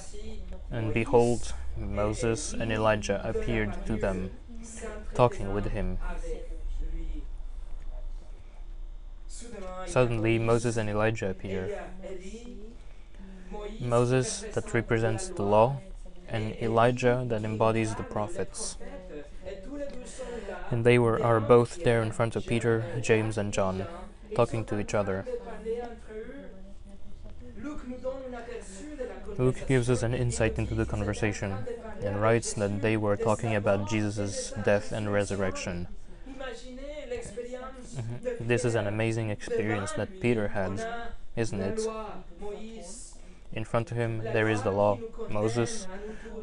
and 0.71 0.93
behold, 0.93 1.53
Moses 1.77 2.53
and 2.53 2.71
Elijah 2.71 3.21
appeared 3.23 3.85
to 3.85 3.95
them, 3.95 4.31
talking 5.13 5.53
with 5.53 5.71
him. 5.71 5.97
avec 6.09 6.93
lui. 6.93 7.23
Soudainement, 9.26 9.26
il 9.26 9.26
y 9.26 9.26
a 9.26 9.26
Suddenly, 9.85 10.39
Moses 10.39 10.77
and 10.77 10.89
Elijah 10.89 11.29
appear. 11.29 11.79
Moses, 13.79 14.45
that 14.53 14.73
represents 14.73 15.29
the 15.29 15.43
law, 15.43 15.79
and 16.27 16.55
Elijah, 16.61 17.25
that 17.27 17.43
embodies 17.43 17.95
the 17.95 18.03
prophets. 18.03 18.77
And 20.69 20.83
they 20.83 20.99
were 20.99 21.23
are 21.23 21.39
both 21.39 21.83
there 21.83 22.01
in 22.01 22.11
front 22.11 22.35
of 22.35 22.45
Peter, 22.45 22.83
James, 23.01 23.37
and 23.37 23.53
John, 23.53 23.87
talking 24.35 24.65
to 24.65 24.79
each 24.79 24.93
other. 24.93 25.25
Luke 29.37 29.67
gives 29.67 29.89
us 29.89 30.01
an 30.01 30.13
insight 30.13 30.57
into 30.57 30.73
the 30.73 30.85
conversation 30.85 31.55
and 32.01 32.21
writes 32.21 32.53
that 32.53 32.81
they 32.81 32.97
were 32.97 33.15
talking 33.15 33.55
about 33.55 33.87
Jesus' 33.89 34.51
death 34.65 34.91
and 34.91 35.13
resurrection. 35.13 35.87
Mhm. 37.97 38.21
This 38.39 38.63
is 38.63 38.75
an 38.75 38.87
amazing 38.87 39.29
experience 39.29 39.91
that 39.93 40.17
Peter 40.21 40.49
had, 40.49 40.85
isn't 41.35 41.61
it? 41.61 41.89
In 43.51 43.65
front 43.65 43.91
of 43.91 43.97
him 43.97 44.31
there 44.31 44.47
is 44.47 44.63
the 44.63 44.71
law, 44.71 45.01
Moses, 45.27 45.87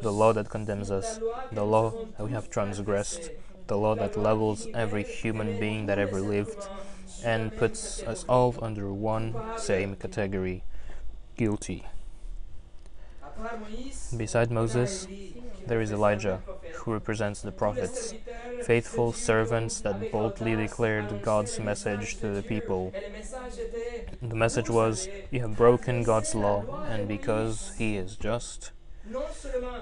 the 0.01 0.13
law 0.13 0.33
that 0.35 0.51
condemns 0.51 0.91
us, 0.91 1.21
the 1.51 1.65
law 1.65 1.95
that 2.17 2.25
we 2.25 2.33
have 2.33 2.51
transgressed, 2.51 3.31
the 3.69 3.79
law 3.79 3.95
that 3.97 4.17
levels 4.17 4.69
every 4.75 5.03
human 5.05 5.57
being 5.59 5.87
that 5.87 5.99
ever 5.99 6.21
lived 6.21 6.69
and 7.23 7.57
puts 7.57 8.03
us 8.05 8.25
all 8.29 8.55
under 8.63 8.93
one 8.93 9.45
same 9.55 9.97
category 9.97 10.65
guilty. 11.37 11.87
Beside 14.17 14.51
Moses, 14.51 15.07
there 15.67 15.81
is 15.81 15.91
Elijah, 15.91 16.41
who 16.75 16.93
represents 16.93 17.41
the 17.41 17.53
prophets, 17.53 18.15
faithful 18.63 19.13
servants 19.13 19.81
that 19.81 20.13
boldly 20.13 20.55
declared 20.57 21.23
God's 21.23 21.59
message 21.59 22.19
to 22.21 22.29
the 22.29 22.43
people. 22.43 22.93
The 24.23 24.35
message 24.35 24.71
was, 24.71 25.09
You 25.31 25.41
have 25.41 25.57
broken 25.57 26.03
God's 26.03 26.35
law, 26.35 26.85
and 26.89 27.09
because 27.09 27.73
He 27.79 27.97
is 27.97 28.17
just, 28.17 28.73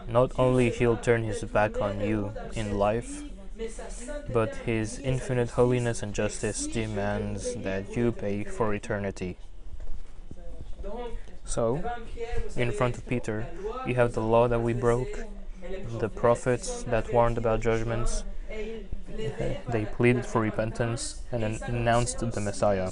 not 0.09 0.33
only 0.39 0.71
He'll 0.71 0.97
turn 0.97 1.25
His 1.25 1.43
back 1.45 1.81
on 1.81 2.01
you 2.01 2.33
in 2.55 2.79
life, 2.79 3.23
but 4.33 4.55
His 4.57 4.99
infinite 4.99 5.51
holiness 5.51 6.03
and 6.03 6.15
justice 6.15 6.67
demands 6.67 7.55
that 7.57 7.97
you 7.97 8.13
pay 8.13 8.45
for 8.45 8.75
eternity. 8.75 9.37
So, 11.45 11.83
in 12.57 12.73
front 12.73 12.97
of 12.97 13.07
Peter, 13.07 13.47
you 13.87 13.95
have 13.95 14.13
the 14.13 14.23
law 14.23 14.49
that 14.49 14.61
we 14.61 14.73
broke, 14.73 15.25
the 15.99 16.09
prophets 16.09 16.83
that 16.85 17.13
warned 17.13 17.39
about 17.39 17.61
judgments, 17.61 18.25
they 19.69 19.87
pleaded 19.93 20.25
for 20.25 20.41
repentance, 20.41 21.23
and 21.31 21.45
announced 21.45 22.19
the 22.21 22.41
Messiah, 22.41 22.91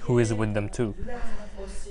who 0.00 0.18
is 0.18 0.32
with 0.32 0.54
them 0.54 0.68
too, 0.68 0.94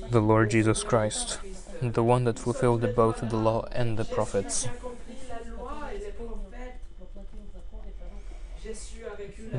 the 0.10 0.22
Lord 0.22 0.52
Jesus 0.52 0.84
Christ, 0.84 1.40
the 1.82 2.04
one 2.04 2.24
that 2.24 2.40
fulfilled 2.40 2.96
both 2.96 3.28
the 3.30 3.38
law 3.38 3.66
and 3.72 3.98
the 3.98 4.06
prophets. 4.06 4.68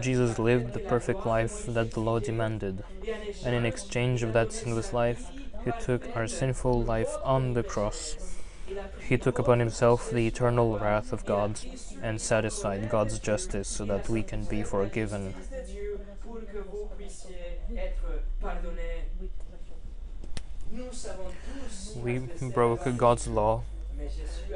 Jesus 0.00 0.38
lived 0.38 0.72
the 0.72 0.80
perfect 0.80 1.26
life 1.26 1.66
that 1.66 1.92
the 1.92 2.00
law 2.00 2.18
demanded, 2.18 2.82
and 3.44 3.54
in 3.54 3.66
exchange 3.66 4.22
of 4.22 4.32
that 4.32 4.52
sinless 4.52 4.92
life, 4.92 5.30
He 5.64 5.72
took 5.80 6.14
our 6.16 6.26
sinful 6.26 6.82
life 6.82 7.14
on 7.24 7.54
the 7.54 7.62
cross. 7.62 8.16
He 9.00 9.16
took 9.18 9.38
upon 9.38 9.60
himself 9.60 10.10
the 10.10 10.26
eternal 10.26 10.78
wrath 10.78 11.12
of 11.12 11.24
God 11.24 11.60
and 12.02 12.20
satisfied 12.20 12.90
God's 12.90 13.18
justice 13.18 13.68
so 13.68 13.84
that 13.84 14.08
we 14.08 14.22
can 14.22 14.44
be 14.44 14.62
forgiven. 14.62 15.34
We 21.96 22.18
broke 22.52 22.96
God's 22.96 23.26
law, 23.26 23.62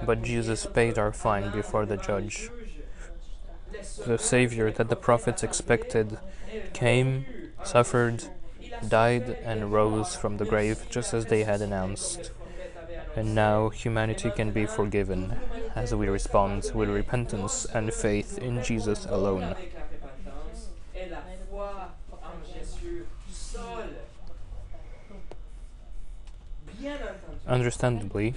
but 0.05 0.23
Jesus 0.23 0.67
paid 0.67 0.99
our 0.99 1.13
fine 1.13 1.51
before 1.53 1.87
the 1.87 1.97
judge. 1.97 2.51
The 4.07 4.19
Savior 4.19 4.71
that 4.73 4.89
the 4.89 4.97
prophets 4.97 5.43
expected 5.43 6.19
came, 6.73 7.27
suffered, 7.65 8.25
died, 8.87 9.39
and 9.45 9.73
rose 9.73 10.15
from 10.15 10.37
the 10.37 10.45
grave 10.45 10.87
just 10.91 11.15
as 11.15 11.27
they 11.27 11.45
had 11.45 11.61
announced. 11.61 12.31
And 13.17 13.35
now 13.35 13.71
humanity 13.71 14.31
can 14.31 14.53
be 14.53 14.67
forgiven 14.67 15.35
as 15.75 15.95
we 15.95 16.09
respond 16.09 16.71
with 16.75 16.89
repentance 16.89 17.65
and 17.65 17.93
faith 17.93 18.39
in 18.39 18.63
Jesus 18.63 19.07
alone. 19.07 19.57
Understandably, 27.47 28.35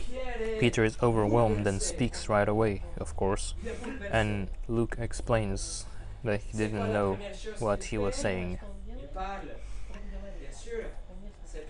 Peter 0.60 0.86
is 0.86 0.98
overwhelmed 1.04 1.68
and 1.68 1.82
speaks 1.82 2.30
right 2.30 2.48
away, 2.48 2.84
of 2.98 3.16
course, 3.18 3.54
and 4.10 4.48
Luke 4.70 4.96
explains 4.98 5.86
that 6.24 6.42
he 6.42 6.58
didn't 6.58 6.94
know 6.94 7.18
what 7.60 7.84
he 7.86 7.98
was 7.98 8.16
saying. 8.16 8.60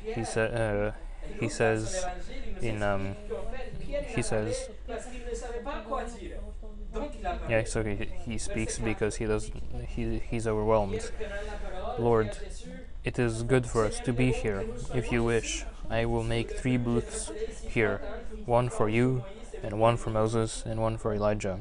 He 0.04 0.24
said, 0.24 0.54
uh, 0.54 0.92
he 1.40 1.50
says 1.50 2.06
in, 2.62 2.82
um, 2.84 3.16
he 4.16 4.22
says- 4.22 4.70
yeah, 7.50 7.64
so 7.64 7.84
he, 7.84 7.96
he 8.26 8.38
speaks 8.38 8.78
because 8.78 9.16
he 9.18 9.26
does 9.26 9.52
he 9.88 10.20
he's 10.20 10.46
overwhelmed. 10.48 11.12
Lord, 12.00 12.38
It 13.04 13.18
is 13.18 13.44
good 13.44 13.66
for 13.66 13.86
us 13.86 14.00
to 14.02 14.14
be 14.14 14.32
here. 14.32 14.64
If 14.94 15.12
you 15.12 15.24
wish, 15.24 15.66
I 15.90 16.06
will 16.06 16.24
make 16.24 16.52
three 16.52 16.78
booths 16.78 17.32
here 17.68 18.02
one 18.46 18.70
for 18.70 18.90
you, 18.90 19.24
and 19.64 19.80
one 19.80 19.98
for 19.98 20.10
Moses, 20.12 20.64
and 20.66 20.80
one 20.82 20.98
for 20.98 21.14
Elijah. 21.14 21.60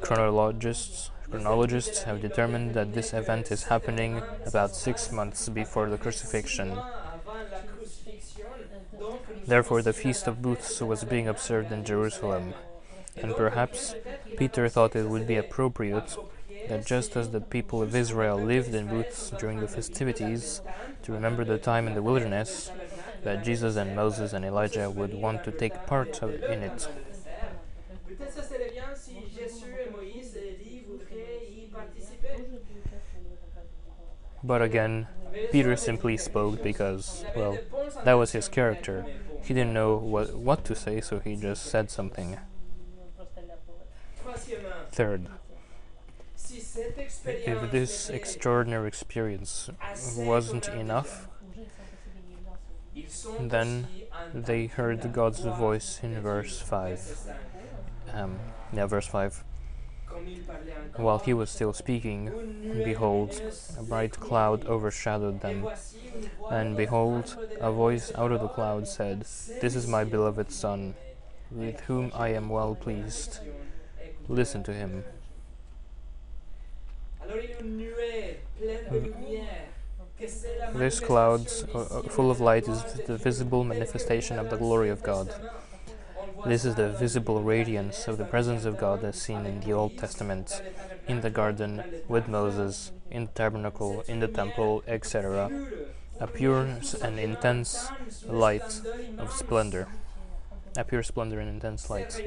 Chronologists, 0.00 1.10
chronologists 1.30 2.02
have 2.02 2.20
determined 2.20 2.74
that 2.74 2.94
this 2.94 3.12
event 3.12 3.50
is 3.50 3.64
happening 3.64 4.22
about 4.44 4.74
six 4.74 5.10
months 5.10 5.48
before 5.48 5.88
the 5.88 5.98
crucifixion. 5.98 6.78
Therefore, 9.46 9.82
the 9.82 9.92
Feast 9.92 10.26
of 10.26 10.42
Booths 10.42 10.80
was 10.80 11.04
being 11.04 11.28
observed 11.28 11.72
in 11.72 11.84
Jerusalem, 11.84 12.54
and 13.16 13.34
perhaps 13.34 13.94
Peter 14.36 14.68
thought 14.68 14.96
it 14.96 15.08
would 15.08 15.26
be 15.26 15.36
appropriate 15.36 16.16
that 16.68 16.84
just 16.84 17.16
as 17.16 17.30
the 17.30 17.40
people 17.40 17.82
of 17.82 17.94
Israel 17.94 18.36
lived 18.36 18.74
in 18.74 18.88
booths 18.88 19.30
during 19.38 19.60
the 19.60 19.68
festivities 19.68 20.60
to 21.02 21.12
remember 21.12 21.44
the 21.44 21.58
time 21.58 21.86
in 21.86 21.94
the 21.94 22.02
wilderness, 22.02 22.70
that 23.22 23.44
Jesus 23.44 23.76
and 23.76 23.94
Moses 23.94 24.32
and 24.32 24.44
Elijah 24.44 24.90
would 24.90 25.14
want 25.14 25.44
to 25.44 25.52
take 25.52 25.86
part 25.86 26.22
in 26.22 26.62
it. 26.62 26.88
But 34.42 34.62
again, 34.62 35.08
Peter 35.50 35.76
simply 35.76 36.16
spoke 36.16 36.62
because, 36.62 37.24
well, 37.34 37.58
that 38.04 38.14
was 38.14 38.32
his 38.32 38.48
character. 38.48 39.04
he 39.42 39.54
didn't 39.54 39.74
know 39.74 39.96
what, 39.96 40.34
what 40.34 40.64
to 40.64 40.74
say, 40.74 41.00
so 41.00 41.20
he 41.20 41.36
just 41.36 41.66
said 41.66 41.90
something. 41.90 42.38
Third, 44.90 45.28
If 47.24 47.70
this 47.70 48.10
extraordinary 48.10 48.88
experience 48.88 49.70
wasn't 50.16 50.68
enough, 50.68 51.28
then 53.40 53.88
they 54.32 54.66
heard 54.66 55.12
God's 55.12 55.40
voice 55.40 56.00
in 56.02 56.20
verse 56.20 56.60
5. 56.60 56.98
5. 56.98 58.14
Um, 58.14 58.38
yeah, 58.72 58.86
verse 58.86 59.06
5. 59.06 59.44
While 60.96 61.18
he 61.18 61.34
was 61.34 61.50
still 61.50 61.72
speaking, 61.72 62.30
behold, 62.84 63.40
a 63.78 63.82
bright 63.82 64.12
cloud 64.12 64.66
overshadowed 64.66 65.40
them. 65.40 65.66
And 66.50 66.76
behold, 66.76 67.36
a 67.60 67.70
voice 67.70 68.12
out 68.14 68.32
of 68.32 68.40
the 68.40 68.48
cloud 68.48 68.88
said, 68.88 69.20
This 69.60 69.74
is 69.74 69.86
my 69.86 70.04
beloved 70.04 70.50
Son, 70.50 70.94
with 71.50 71.80
whom 71.80 72.10
I 72.14 72.28
am 72.28 72.48
well 72.48 72.74
pleased. 72.74 73.40
Listen 74.28 74.62
to 74.64 74.72
him. 74.72 75.04
This 80.74 81.00
cloud, 81.00 81.46
uh, 81.74 81.78
uh, 81.78 82.02
full 82.04 82.30
of 82.30 82.40
light, 82.40 82.68
is 82.68 82.82
the 83.06 83.18
visible 83.18 83.64
manifestation 83.64 84.38
of 84.38 84.48
the 84.48 84.56
glory 84.56 84.88
of 84.88 85.02
God. 85.02 85.34
This 86.44 86.64
is 86.64 86.74
the 86.74 86.90
visible 86.90 87.42
radiance 87.42 88.08
of 88.08 88.18
the 88.18 88.24
presence 88.24 88.64
of 88.64 88.76
God 88.76 89.02
as 89.04 89.16
seen 89.16 89.46
in 89.46 89.60
the 89.60 89.72
Old 89.72 89.96
Testament, 89.96 90.62
in 91.08 91.20
the 91.20 91.30
garden, 91.30 91.82
with. 92.08 92.28
Moses, 92.28 92.92
in 93.10 93.26
the 93.26 93.32
tabernacle, 93.32 94.02
in 94.08 94.20
the 94.20 94.28
temple, 94.28 94.82
etc. 94.86 95.50
A 96.20 96.26
pure 96.26 96.66
and 97.02 97.18
intense 97.18 97.88
light 98.26 98.80
of 99.18 99.32
splendor. 99.32 99.88
A 100.76 100.84
pure 100.84 101.02
splendor 101.02 101.40
and 101.40 101.48
intense 101.48 101.88
light. 101.88 102.20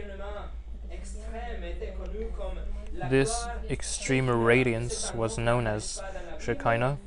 This 3.10 3.46
extreme 3.70 4.30
radiance 4.30 5.14
was 5.14 5.38
known 5.38 5.68
as 5.68 6.02
Shekinah, 6.40 6.98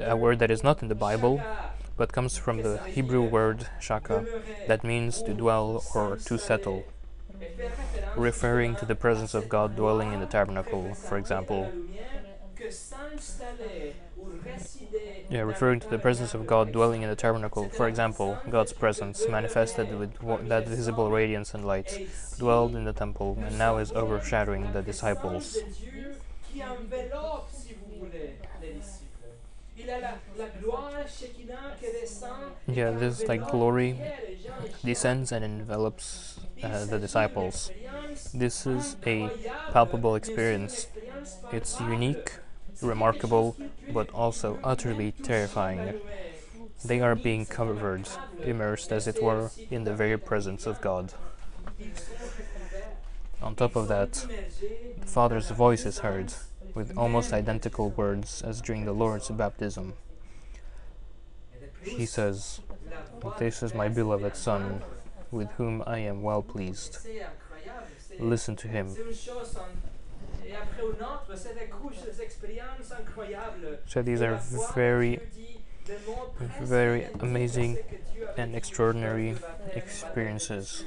a 0.00 0.16
word 0.16 0.38
that 0.38 0.50
is 0.50 0.62
not 0.62 0.82
in 0.82 0.88
the 0.88 0.94
Bible, 0.94 1.42
but 1.96 2.12
comes 2.12 2.36
from 2.36 2.62
the 2.62 2.78
Hebrew 2.86 3.22
word 3.22 3.66
shaka, 3.80 4.26
that 4.66 4.84
means 4.84 5.22
to 5.22 5.34
dwell 5.34 5.84
or 5.94 6.16
to 6.16 6.38
settle, 6.38 6.84
referring 8.16 8.76
to 8.76 8.86
the 8.86 8.94
presence 8.94 9.34
of 9.34 9.48
God 9.48 9.76
dwelling 9.76 10.12
in 10.12 10.20
the 10.20 10.26
tabernacle, 10.26 10.94
for 10.94 11.16
example. 11.16 11.70
Yeah, 15.28 15.40
referring 15.40 15.80
to 15.80 15.88
the 15.88 15.98
presence 15.98 16.34
of 16.34 16.46
God 16.46 16.72
dwelling 16.72 17.02
in 17.02 17.10
the 17.10 17.16
tabernacle, 17.16 17.68
for 17.68 17.88
example, 17.88 18.38
God's 18.48 18.72
presence 18.72 19.26
manifested 19.28 19.98
with 19.98 20.48
that 20.48 20.66
visible 20.66 21.10
radiance 21.10 21.54
and 21.54 21.64
light, 21.64 22.08
dwelled 22.38 22.74
in 22.74 22.84
the 22.84 22.92
temple, 22.92 23.38
and 23.40 23.58
now 23.58 23.78
is 23.78 23.92
overshadowing 23.92 24.72
the 24.72 24.82
présence 24.82 25.58
Yeah, 32.66 32.90
this 32.90 33.26
like 33.28 33.50
glory 33.50 33.92
Pierre 33.92 34.18
et 34.26 34.38
Jean 34.42 34.52
et 34.64 34.70
Jacques. 34.70 34.82
descends 34.82 35.32
and 35.32 35.44
envelops 35.44 36.40
uh, 36.62 36.84
the 36.86 36.98
disciples. 36.98 37.70
This 38.32 38.66
is 38.66 38.96
a 39.06 39.30
palpable 39.72 40.12
mais 40.12 40.22
c'est 40.22 40.54
une 40.54 40.64
experience. 40.64 40.86
It's 41.52 41.80
unique, 41.80 42.32
remarkable, 42.82 43.52
quelque 43.52 43.58
chose 43.58 43.68
qui 43.78 43.86
peut 43.86 43.92
but 43.94 44.10
also 44.14 44.58
utterly 44.64 45.12
terrifying. 45.12 45.94
They 46.84 47.00
are 47.00 47.14
being 47.14 47.46
covered, 47.46 48.08
immersed 48.42 48.92
as 48.92 49.06
it 49.06 49.22
were, 49.22 49.50
in 49.70 49.84
the 49.84 49.94
very 49.94 50.18
presence 50.18 50.66
of 50.66 50.80
God. 50.80 51.12
Ils 51.78 51.86
sont 51.96 52.14
recouverts. 52.38 53.42
On 53.42 53.54
top 53.54 53.76
of 53.76 53.88
that, 53.88 54.12
the 55.00 55.06
Father's 55.06 55.50
voice 55.50 55.86
is 55.86 55.98
heard, 56.00 56.32
with 56.74 56.96
almost 56.98 57.32
identical 57.32 57.90
words 57.90 58.42
as 58.42 58.60
during 58.60 58.84
the 58.84 58.92
Lord's 58.92 59.28
baptism. 59.30 59.94
He 61.82 62.06
says, 62.06 62.60
This 63.38 63.62
is 63.62 63.74
my 63.74 63.88
beloved 63.88 64.36
Son, 64.36 64.82
with 65.30 65.50
whom 65.52 65.82
I 65.86 65.98
am 65.98 66.22
well 66.22 66.42
pleased. 66.42 66.98
Listen 68.18 68.56
to 68.56 68.68
him. 68.68 68.94
So 73.86 74.02
these 74.02 74.22
are 74.22 74.40
very, 74.74 75.20
very 76.60 77.08
amazing 77.20 77.78
and 78.36 78.54
extraordinary 78.54 79.36
experiences. 79.74 80.84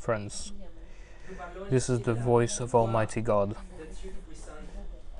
Friends, 0.00 0.54
this 1.68 1.90
is 1.90 2.00
the 2.00 2.14
voice 2.14 2.58
of 2.58 2.74
Almighty 2.74 3.20
God. 3.20 3.54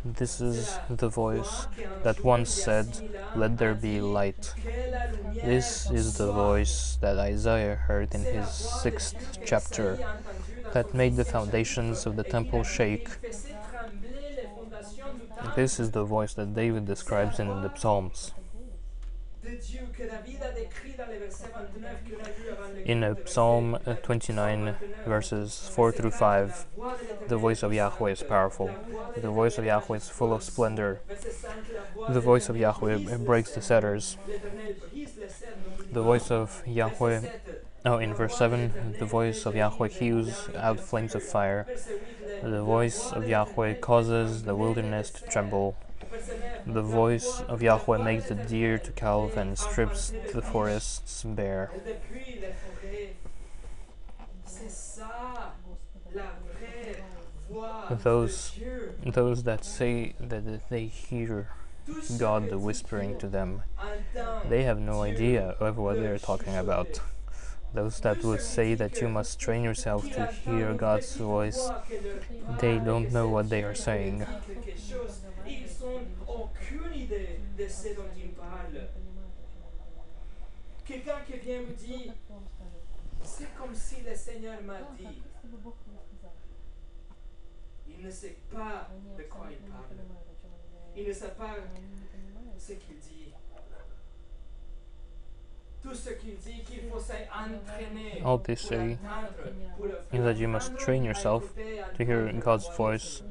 This 0.02 0.40
is 0.40 0.78
the 0.88 1.10
voice 1.10 1.66
that 2.02 2.24
once 2.24 2.48
said, 2.48 2.88
Let 3.36 3.58
there 3.58 3.74
be 3.74 4.00
light. 4.00 4.54
This 5.34 5.90
is 5.90 6.16
the 6.16 6.32
voice 6.32 6.96
that 7.02 7.18
Isaiah 7.18 7.74
heard 7.74 8.14
in 8.14 8.22
his 8.22 8.48
sixth 8.48 9.40
chapter 9.44 9.98
that 10.72 10.94
made 10.94 11.16
the 11.16 11.26
foundations 11.26 12.06
of 12.06 12.16
the 12.16 12.24
temple 12.24 12.64
shake. 12.64 13.10
This 15.56 15.78
is 15.78 15.90
the 15.90 16.04
voice 16.04 16.32
that 16.34 16.54
David 16.54 16.86
describes 16.86 17.38
in 17.38 17.48
the 17.48 17.70
Psalms. 17.76 18.32
In 22.84 23.16
Psalm 23.24 23.74
uh, 23.86 23.94
29, 23.94 24.74
verses 25.06 25.70
4 25.74 25.92
through 25.92 26.10
5, 26.10 26.66
La 26.76 26.84
voix 26.84 26.96
de 26.98 27.04
l'Éternel 27.04 27.28
the 27.28 27.36
voice 27.36 27.62
of 27.62 27.72
Yahweh 27.72 28.10
is 28.10 28.22
powerful. 28.22 28.70
De 29.14 29.20
The 29.20 29.30
voice 29.30 29.56
of 29.56 29.64
Yahweh 29.64 29.96
is 29.96 30.08
full 30.08 30.32
of 30.34 30.42
splendor. 30.42 31.00
Verset 31.08 31.32
5, 31.32 31.56
la 31.74 31.82
voix 31.94 32.12
The 32.12 32.20
voice 32.20 32.48
of 32.50 32.56
Yahweh 32.56 33.16
breaks 33.18 33.52
the 33.54 33.62
setters. 33.62 34.18
L'Éternel 34.28 34.74
brise 34.92 35.16
les 35.18 35.28
cèdres. 35.28 35.92
The 35.92 36.02
voice 36.02 36.30
of 36.30 36.62
Yahweh, 36.66 37.20
Verset 37.20 37.40
7, 37.46 37.56
oh, 37.86 37.98
in 37.98 38.12
verse 38.14 38.36
7, 38.36 38.96
the 38.98 39.06
voice 39.06 39.46
of 39.46 39.56
Yahweh 39.56 39.88
hews 39.88 40.50
out 40.54 40.80
flames 40.80 41.14
of 41.14 41.22
fire. 41.22 41.64
verset 41.64 42.00
8, 42.26 42.44
le- 42.44 42.50
The 42.50 42.62
voice 42.62 43.12
of 43.12 43.26
Yahweh 43.28 43.74
causes 43.80 44.42
the 44.42 44.54
wilderness 44.54 45.10
to 45.10 45.24
tremble. 45.28 45.76
Verset 46.10 46.66
9, 46.66 46.74
The 46.74 46.82
voice 46.82 47.40
of 47.42 47.62
Yahweh 47.62 47.98
makes 47.98 48.28
the 48.28 48.34
deer 48.34 48.78
to 48.78 48.92
calve 48.92 49.36
and 49.36 49.58
strips 49.58 50.12
the 50.32 50.42
forests 50.42 51.22
bare. 51.24 51.70
Those- 58.02 58.52
Those 59.04 59.42
that 59.44 59.64
say 59.64 60.14
that 60.20 60.68
they 60.68 60.86
hear 60.86 61.48
God 62.18 62.52
whispering 62.54 63.18
to 63.18 63.28
them, 63.28 63.62
they 64.48 64.62
have 64.64 64.78
no 64.78 65.02
idea 65.02 65.56
of 65.60 65.76
what 65.78 65.96
they're 65.96 66.18
talking 66.18 66.56
about. 66.56 67.00
Those 67.72 68.00
that 68.00 68.24
would 68.24 68.40
say 68.40 68.74
that 68.74 69.00
you 69.00 69.08
must 69.08 69.38
train 69.38 69.62
yourself 69.62 70.10
to 70.12 70.26
hear 70.26 70.74
God's 70.74 71.14
voice, 71.16 71.70
they 72.60 72.78
don't 72.78 73.12
know 73.12 73.28
what 73.28 73.48
they 73.48 73.62
are 73.62 73.74
saying. 73.74 74.26
Il 87.88 88.06
ne 88.06 88.10
sait 88.10 88.36
pas 88.50 88.88
de 89.16 89.22
quoi 89.24 89.46
il 89.50 89.58
parle. 89.70 89.96
Il 90.96 91.06
ne 91.06 91.12
sait 91.12 91.34
pas 91.38 91.54
ce 92.58 92.72
qu'il 92.72 92.96
dit. 92.96 92.98
Tout 92.98 92.98
ce 92.98 92.98
qu'il 92.98 92.98
dit 92.98 93.30
qu'il 93.30 93.38
faut 93.44 93.58
s'entraîner 95.60 95.69
All 98.24 98.38
they 98.38 98.54
pour 98.54 98.58
say 98.58 98.98
l'entendre, 99.02 99.32
pour 99.76 99.86
le- 99.86 99.98
is 100.12 100.24
that 100.24 100.36
you 100.36 100.48
must 100.48 100.76
train 100.78 101.04
yourself 101.04 101.54
to 101.96 102.04
hear 102.04 102.30
God's 102.32 102.66
la 102.68 102.74
voix 102.74 102.92
de 102.92 102.98
voice, 102.98 103.18
Dieu. 103.20 103.26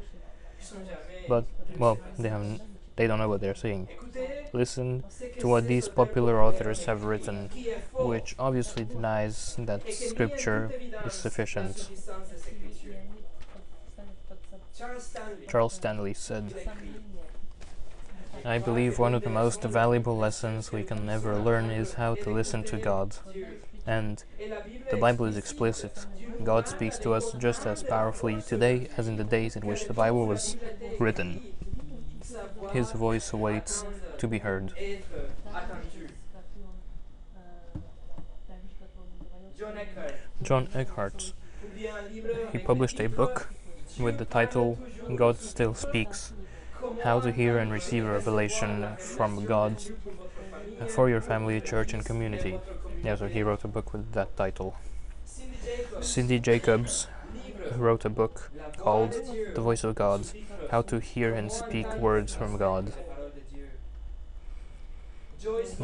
Ils 0.60 0.66
sont 0.66 0.76
jamais 0.86 1.28
but 1.28 1.46
well, 1.78 1.98
they 2.18 2.30
haven't. 2.30 2.62
They 2.96 3.08
don't 3.08 3.20
know 3.20 3.30
what 3.30 3.40
they're 3.40 3.56
saying. 3.56 3.88
Listen 4.52 5.04
to 5.40 5.48
what 5.48 5.68
these 5.68 5.88
popular 5.88 6.42
authors 6.42 6.86
have 6.86 7.04
written, 7.06 7.50
qui 7.50 7.70
est 7.70 7.82
faux, 7.92 8.06
which 8.10 8.36
obviously 8.40 8.84
denies 8.84 9.56
that 9.60 9.82
et 9.86 9.86
qui 9.86 9.92
nie 9.92 10.06
en 10.06 10.10
Scripture 10.10 10.72
is 11.06 11.14
sufficient. 11.14 11.78
la 11.78 11.84
suffisance 11.84 12.30
des 12.30 12.50
Écritures. 12.50 12.96
Charles 15.50 15.72
Stanley, 15.72 16.14
said, 16.14 16.54
I 18.46 18.58
believe 18.58 19.00
one 19.00 19.14
of 19.14 19.24
the 19.24 19.30
most 19.30 19.64
valuable 19.64 20.18
lessons 20.18 20.72
we 20.72 20.84
can 20.84 21.10
ever 21.10 21.38
learn 21.38 21.70
is 21.70 21.94
how 21.94 22.16
to 22.16 22.30
listen 22.30 22.64
to 22.66 22.78
God. 22.78 23.16
And 23.86 24.24
the 24.92 24.98
Bible 24.98 25.26
is 25.26 25.38
explicit. 25.38 26.06
God 26.44 26.68
speaks 26.68 26.98
to 27.00 27.14
us 27.14 27.32
just 27.34 27.66
as 27.66 27.84
powerfully 27.84 28.42
today 28.42 28.88
as 28.98 29.08
in 29.08 29.18
the 29.18 29.24
days 29.24 29.56
in 29.56 29.66
which 29.66 29.86
the 29.86 29.94
Bible 29.94 30.26
was 30.26 30.56
written. 31.00 31.42
His 32.72 32.92
voice 32.92 33.34
awaits 33.34 33.84
to 34.18 34.28
be 34.28 34.40
heard. 34.40 34.74
John 40.42 40.70
Eckhardt 40.74 41.34
he 42.52 42.58
published 42.58 43.00
a 43.00 43.08
book 43.08 43.50
with 44.00 44.18
the 44.18 44.26
title 44.26 44.78
God 45.16 45.38
Still 45.38 45.74
Speaks 45.74 46.34
How 47.04 47.20
to 47.20 47.32
Hear 47.32 47.58
and 47.58 47.72
Receive 47.72 48.06
Revelation 48.06 48.96
from 48.98 49.46
God 49.46 49.82
for 50.88 51.10
Your 51.10 51.22
Family, 51.22 51.60
Church, 51.62 51.94
and 51.94 52.06
Community. 52.06 52.60
Yeah, 53.04 53.16
so 53.16 53.28
he 53.28 53.44
wrote 53.44 53.64
a 53.64 53.68
book 53.68 53.94
with 53.94 54.12
that 54.14 54.36
title. 54.36 54.76
Cindy 56.02 56.40
Jacobs 56.40 57.08
wrote 57.76 58.06
a 58.06 58.10
book 58.10 58.52
called. 58.78 59.14
The 59.56 59.62
Voice 59.62 59.84
of 59.84 59.96
God 59.96 60.28
How 60.72 60.82
to 60.84 61.00
Hear 61.00 61.34
and 61.34 61.52
Speak 61.52 61.94
Words 61.96 62.36
from 62.36 62.58
God. 62.58 62.94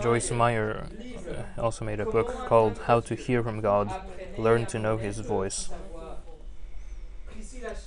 Joyce 0.02 0.32
Meyer, 0.32 0.88
uh, 1.30 1.62
also 1.62 1.86
made 1.86 2.00
a 2.02 2.06
book 2.06 2.28
called 2.48 2.80
How 2.86 3.00
to 3.02 3.16
Hear 3.16 3.42
from 3.42 3.62
God 3.62 3.90
Learn 4.38 4.66
to 4.68 4.80
Know 4.80 4.98
His 4.98 5.20
Voice. 5.20 5.70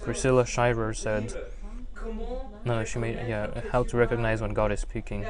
Priscilla 0.03 0.47
Shirer, 0.47 0.95
said, 0.95 1.35
no, 2.65 2.85
she 2.85 2.99
made, 2.99 3.17
yeah, 3.29 3.61
how 3.73 3.83
to 3.85 3.97
recognize 3.97 4.41
when 4.41 4.55
God 4.55 4.73
is 4.73 4.81
speaking. 4.81 5.27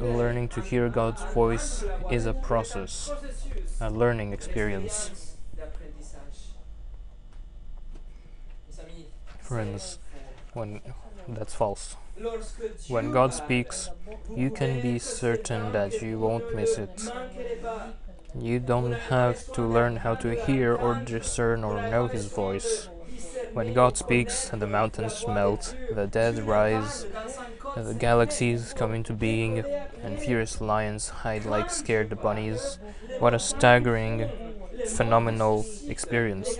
Learning 0.00 0.48
to 0.48 0.60
hear 0.60 0.88
God's 0.88 1.22
voice 1.34 1.84
is 2.10 2.26
a 2.26 2.34
process, 2.34 3.10
a 3.80 3.90
learning 3.90 4.32
experience. 4.32 5.36
Friends. 9.40 9.98
When 10.52 10.80
that's 11.28 11.54
false. 11.54 11.96
When 12.88 13.12
God 13.12 13.32
speaks, 13.32 13.90
you 14.34 14.50
can 14.50 14.80
be 14.80 14.98
certain 14.98 15.72
that 15.72 16.02
you 16.02 16.18
won't 16.18 16.54
miss 16.54 16.78
it. 16.78 17.08
You 18.38 18.58
don't 18.58 18.92
have 18.92 19.52
to 19.52 19.62
learn 19.62 19.96
how 19.96 20.14
to 20.16 20.34
hear 20.34 20.74
or 20.74 20.94
discern 20.96 21.64
or 21.64 21.88
know 21.90 22.06
His 22.08 22.26
voice. 22.26 22.88
When 23.52 23.72
God 23.72 23.96
speaks, 23.96 24.48
the 24.50 24.66
mountains 24.66 25.26
melt, 25.26 25.74
the 25.90 26.06
dead 26.06 26.38
rise, 26.40 27.06
the 27.74 27.94
galaxies 27.94 28.72
come 28.74 28.94
into 28.94 29.12
being, 29.12 29.64
and 30.02 30.18
fierce 30.20 30.60
lions 30.60 31.08
hide 31.08 31.44
like 31.44 31.70
scared 31.70 32.20
bunnies. 32.20 32.78
What 33.18 33.34
a 33.34 33.38
staggering, 33.38 34.30
phenomenal 34.84 35.66
experience. 35.88 36.58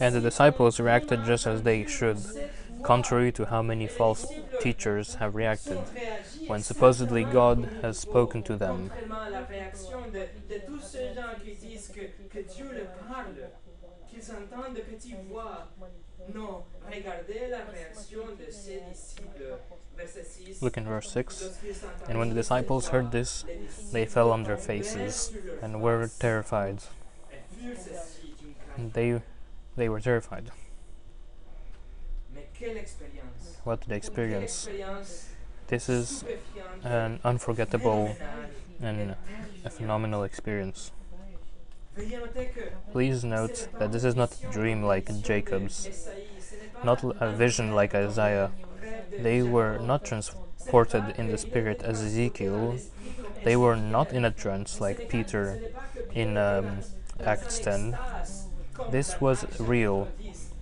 And 0.00 0.14
the 0.14 0.20
disciples 0.20 0.78
reacted 0.80 1.24
just 1.24 1.46
as 1.46 1.62
they 1.62 1.84
should, 1.86 2.18
contrary 2.86 3.32
to 3.32 3.46
how 3.46 3.62
many 3.62 3.88
false 3.88 4.26
teachers 4.60 5.16
have 5.16 5.34
reacted, 5.34 5.78
when 6.46 6.62
supposedly 6.62 7.24
God 7.24 7.68
has 7.82 7.98
spoken 7.98 8.44
to 8.44 8.56
them. 8.56 8.90
Contrairement 8.90 9.26
à 9.26 9.30
la 9.30 9.44
réaction 9.44 10.00
de, 10.12 10.28
de 10.48 10.58
tous 10.66 10.80
ces 10.80 11.12
gens 11.12 11.34
qui 11.42 11.54
disent 11.54 11.90
que, 11.92 12.06
que 12.30 12.42
Dieu 12.54 12.70
leur 12.72 12.92
parle, 13.08 13.50
qu'ils 14.08 14.30
entendent 14.30 14.76
de 14.76 14.82
petites 14.82 15.28
voix. 15.28 15.66
Non, 16.32 16.62
regardez 16.86 17.48
la 17.50 17.64
réaction 17.64 18.22
de 18.38 18.50
ses 18.50 18.80
disciples. 18.88 19.58
Verset 19.96 20.24
6. 20.24 20.62
Look 20.62 20.76
in 20.76 20.84
verse 20.84 21.10
6. 21.10 21.58
And 22.08 22.18
when 22.18 22.28
the 22.28 22.34
disciples 22.34 22.88
heard 22.88 23.10
this, 23.10 23.44
they 23.92 24.06
fell 24.06 24.30
on 24.30 24.44
their 24.44 24.56
faces 24.56 25.32
and 25.62 25.80
were 25.80 26.08
terrified. 26.20 26.82
They, 28.78 29.22
they 29.76 29.88
were 29.88 30.00
terrified. 30.00 30.50
Mais 32.60 32.66
quelle 32.68 32.76
expérience! 32.76 33.58
What 33.64 33.80
did 33.80 33.88
they 33.90 33.96
experience? 33.96 34.68
This 35.68 35.88
is 35.88 36.24
an 36.84 37.20
unforgettable 37.24 38.16
and 38.80 39.16
a 39.64 39.70
phenomenal 39.70 40.22
experience. 40.24 40.92
Veuillez 41.96 42.18
noter 42.18 42.52
que 42.54 42.62
Please 42.92 43.24
note 43.24 43.68
that 43.78 43.90
this 43.90 44.04
is 44.04 44.14
not 44.14 44.36
a 44.42 44.52
dream 44.52 44.82
like 44.82 45.06
Jacob's, 45.22 45.86
Esaïe, 45.86 46.26
ce 46.38 46.54
n'est 46.56 46.72
pas 46.72 46.84
not 46.84 47.16
a 47.20 47.32
vision 47.32 47.74
like 47.74 47.94
Isaiah. 47.94 48.50
They 49.18 49.42
were 49.42 49.78
not 49.78 50.04
transported 50.04 51.14
in 51.18 51.28
the 51.28 51.38
spirit 51.38 51.82
as 51.82 52.02
Ezekiel. 52.02 52.76
They 53.44 53.56
were 53.56 53.76
not 53.76 54.12
in 54.12 54.24
a 54.24 54.30
trance 54.30 54.80
like 54.80 55.08
Peter 55.08 55.58
in 56.12 56.36
um, 56.36 56.80
Acts 57.24 57.58
10. 57.60 57.96
This 58.90 59.20
was 59.20 59.46
real, 59.58 60.08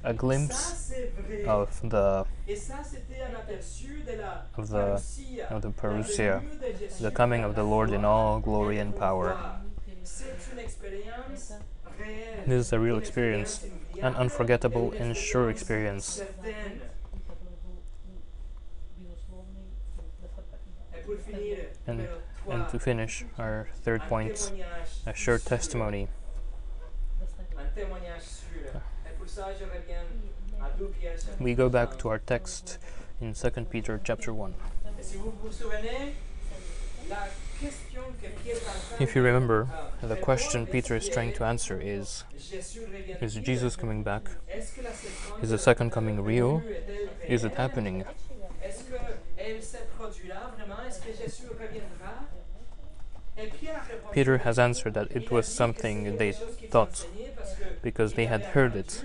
a 0.05 0.13
glimpse 0.13 0.93
of 1.47 1.81
the 1.83 2.27
of 4.57 4.69
the 4.69 5.03
of 5.51 5.63
the 5.63 5.71
parousia, 5.71 6.43
the 7.01 7.11
coming 7.11 7.43
of 7.43 7.55
the 7.55 7.65
Lord 7.65 7.91
in 7.91 8.05
all 8.05 8.39
glory 8.41 8.79
and 8.79 8.97
power. 8.97 9.61
This 12.47 12.67
is 12.67 12.73
a 12.73 12.79
real 12.79 12.99
experience, 12.99 13.65
an 14.03 14.15
unforgettable 14.15 14.93
and 14.93 15.17
sure 15.17 15.49
experience. 15.49 16.23
And 21.87 22.09
and 22.51 22.69
to 22.69 22.79
finish 22.79 23.25
our 23.39 23.69
third 23.83 24.03
point, 24.03 24.53
a 25.07 25.15
sure 25.15 25.39
testimony. 25.39 26.09
We 31.41 31.55
go 31.55 31.69
back 31.69 31.99
to 31.99 32.09
our 32.09 32.19
text 32.19 32.79
in 33.21 33.35
2 33.35 33.51
Peter 33.71 34.01
chapter 34.05 34.33
1. 34.33 34.55
Et 34.99 35.03
si 35.03 35.17
vous 35.17 35.33
vous 35.43 35.51
souvenez, 35.51 36.15
la 37.09 37.29
question 37.61 38.03
que 38.23 38.29
Pierre 38.43 38.57
est 38.57 38.69
en 38.69 38.97
train 38.97 39.01
If 39.01 39.17
you 39.17 39.23
remember, 39.23 39.69
the 40.03 40.17
question 40.17 40.67
Peter 40.67 40.97
is 40.97 41.09
trying 41.09 41.33
to 41.33 41.45
answer 41.45 41.81
is 41.81 42.25
Is 43.21 43.35
Jesus 43.35 43.77
coming 43.77 44.03
back? 44.03 44.31
Is 45.43 45.51
the 45.51 45.59
second 45.59 45.91
coming 45.91 46.23
real? 46.23 46.63
Is 47.27 47.45
it 47.45 47.55
happening? 47.55 48.05
Peter 54.13 54.39
has 54.39 54.59
answered 54.59 54.95
that 54.95 55.11
it 55.11 55.31
was 55.31 55.47
something 55.49 56.19
they 56.19 56.33
thought 56.33 57.07
because 57.83 58.15
they 58.15 58.27
had 58.27 58.43
heard 58.55 58.77
it. 58.77 59.05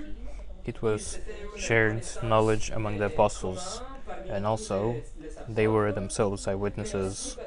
It 0.69 0.81
was 0.83 1.17
shared 1.57 2.03
knowledge 2.21 2.69
among 2.69 2.97
the 2.99 3.05
apostles, 3.05 3.81
and 4.29 4.45
also 4.45 5.01
they 5.47 5.67
were 5.67 5.91
themselves 5.91 6.47
eyewitnesses 6.47 7.37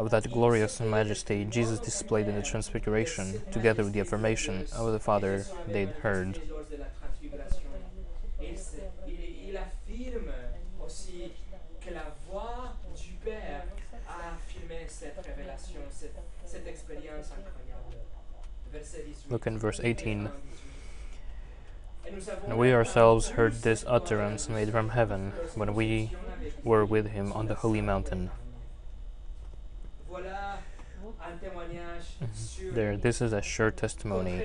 of 0.00 0.10
that 0.10 0.24
glorious 0.32 0.80
majesty 0.80 1.44
Jesus 1.44 1.78
displayed 1.78 2.26
in 2.26 2.34
the 2.34 2.42
Transfiguration, 2.42 3.40
together 3.52 3.84
with 3.84 3.92
the 3.92 4.00
affirmation 4.00 4.66
of 4.76 4.90
the 4.92 4.98
Father 4.98 5.44
they'd 5.68 5.94
heard. 6.02 6.40
lors 6.50 6.66
de 6.66 6.76
la 6.78 6.86
transfiguration. 7.00 7.70
Il, 8.40 8.58
se- 8.58 8.82
il- 9.06 9.50
il 9.50 9.56
affirme 9.56 10.32
aussi 10.84 11.30
que 11.80 11.90
la 11.94 12.06
voix 12.28 12.72
du 12.96 13.12
Père 13.24 13.62
a 14.08 14.34
affirmé 14.34 14.86
cette 14.88 15.18
révélation, 15.24 15.80
cette, 15.90 16.16
cette 16.46 16.66
expérience 16.66 17.30
incroyable. 17.30 17.96
Verset 18.72 19.04
18. 19.06 19.30
Look 19.30 19.46
in 19.46 19.58
verse 19.58 19.78
18. 19.78 20.28
And 22.46 22.58
we 22.58 22.72
ourselves 22.72 23.30
heard 23.30 23.62
this 23.62 23.84
utterance 23.86 24.48
made 24.48 24.70
from 24.70 24.90
heaven 24.90 25.32
when 25.54 25.74
we 25.74 26.12
were 26.64 26.84
with 26.84 27.08
him 27.08 27.32
on 27.32 27.46
the 27.46 27.54
holy 27.54 27.80
mountain. 27.80 28.30
Un. 30.12 30.28
There, 32.72 32.96
this 32.96 33.20
is 33.20 33.32
a 33.32 33.42
sure 33.42 33.70
testimony. 33.70 34.44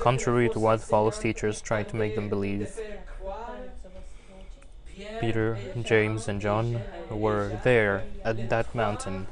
Contrary 0.00 0.48
to 0.50 0.58
what 0.58 0.80
false 0.80 1.18
teachers 1.18 1.60
try 1.60 1.82
to 1.82 1.96
make 1.96 2.14
them 2.14 2.28
believe, 2.28 2.78
Peter, 5.20 5.58
James, 5.82 6.28
and 6.28 6.40
John 6.40 6.80
were 7.10 7.60
there 7.64 8.04
at 8.24 8.48
that 8.50 8.74
mountain, 8.74 9.26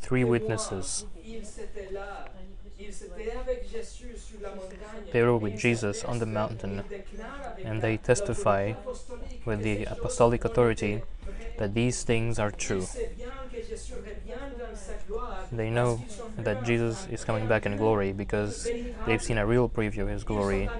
three 0.00 0.24
witnesses. 0.24 1.06
They 5.12 5.22
were 5.22 5.36
with 5.36 5.58
Jesus 5.58 6.04
on 6.04 6.18
the 6.18 6.26
mountain, 6.26 6.82
and 7.64 7.82
they 7.82 7.96
testify 7.96 8.72
with 9.44 9.62
the 9.62 9.84
apostolic 9.84 10.44
authority 10.44 11.02
that 11.58 11.74
these 11.74 12.02
things 12.02 12.38
are 12.38 12.50
true. 12.50 12.86
They 15.52 15.70
know 15.70 16.00
that 16.38 16.64
Jesus 16.64 17.06
is 17.10 17.24
coming 17.24 17.46
back 17.46 17.66
in 17.66 17.76
glory 17.76 18.12
because 18.12 18.66
they've 19.06 19.22
seen 19.22 19.38
a 19.38 19.46
real 19.46 19.68
preview 19.68 20.02
of 20.02 20.08
his 20.08 20.24
glory. 20.24 20.70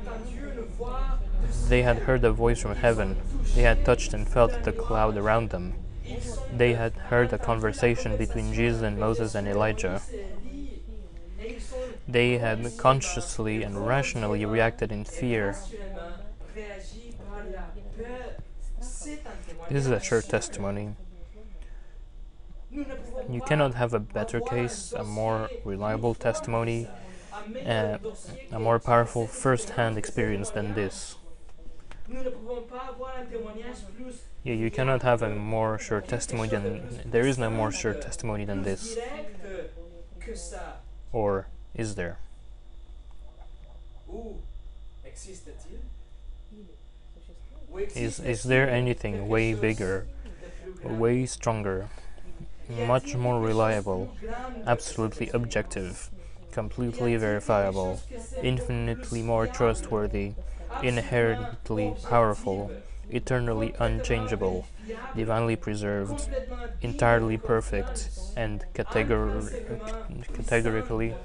They 1.68 1.83
had 1.83 1.99
heard 1.99 2.24
a 2.24 2.33
voice 2.33 2.61
from 2.61 2.76
heaven. 2.76 3.16
They 3.55 3.62
had 3.62 3.85
touched 3.85 4.14
and 4.14 4.26
felt 4.26 4.62
the 4.62 4.72
cloud 4.72 5.16
around 5.16 5.51
them. 5.51 5.74
They 6.57 6.74
had 6.74 6.93
heard 6.95 7.33
a 7.33 7.39
conversation 7.39 8.16
between 8.16 8.53
Jesus 8.55 8.83
and 8.83 8.99
Moses 8.99 9.35
and 9.35 9.47
Elijah. 9.47 10.01
They 12.09 12.38
had 12.38 12.76
consciously 12.78 13.62
and 13.62 13.86
rationally 13.86 14.44
reacted 14.44 14.90
in 14.92 15.05
fear. 15.05 15.57
This 19.70 19.86
is 19.86 19.90
a 19.90 20.00
sure 20.00 20.22
testimony. 20.22 20.96
You 22.70 23.40
cannot 23.46 23.74
have 23.74 23.94
a 23.94 24.00
better 24.00 24.40
case, 24.40 24.92
a 24.92 25.05
more 25.05 25.48
reliable 25.64 26.14
testimony, 26.14 26.88
uh, 27.66 27.98
a 28.50 28.59
more 28.59 28.78
powerful 28.78 29.26
first 29.26 29.70
hand 29.70 29.96
expérience 29.96 30.53
than 30.53 30.74
this. 30.74 31.16
Yeah, 34.44 34.55
you 34.55 34.70
cannot 34.70 35.03
have 35.03 35.22
a 35.22 35.28
more 35.28 35.78
sure 35.78 36.00
testimony 36.00 36.48
than. 36.48 37.00
There 37.05 37.26
is 37.26 37.38
no 37.38 37.50
more 37.50 37.70
sure 37.70 37.94
testimony 37.94 38.44
than 38.44 38.62
this. 38.64 38.98
Or 41.12 41.46
is 41.75 41.95
there? 41.95 42.18
Ou 44.09 44.43
Is, 47.95 48.20
there 48.43 48.68
anything 48.68 49.29
way 49.29 49.55
bigger, 49.55 50.07
de 50.83 50.89
plus 50.89 50.91
grand? 50.91 50.99
way 50.99 51.27
stronger, 51.27 51.89
much 52.68 53.14
more 53.14 53.41
reliable, 53.41 54.14
plus 54.64 54.66
grand 54.66 54.66
que 54.66 54.73
absolutely 54.73 55.31
objective, 55.31 56.11
completely 56.53 57.14
Y 57.14 57.16
a-t-il 57.16 57.70
quelque 57.70 57.70
verifiable, 57.70 57.95
chose 57.95 58.03
que 58.03 58.18
c'est 58.18 58.47
infinitely 58.49 59.23
more 59.23 59.47
trustworthy, 59.47 60.35
inherently 60.81 61.97
powerful, 62.03 62.73
eternally 63.11 63.75
unchangeable, 63.79 64.68
divinely 65.14 65.57
preserved, 65.57 66.29
entirely 66.83 67.39
perfect, 67.39 68.11
and 68.37 68.64
categor- 68.75 69.57
categorically, 70.33 71.16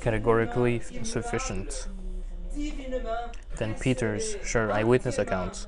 categorically 0.00 0.80
sufficient. 1.02 1.88
Then 3.56 3.74
Peter's 3.74 4.36
sure 4.44 4.70
eyewitness 4.70 5.18
entièrement 5.18 5.18
account. 5.18 5.66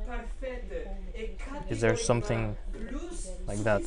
Is 1.68 1.80
there 1.80 1.96
something 1.96 2.56
like 3.46 3.58
that? 3.64 3.82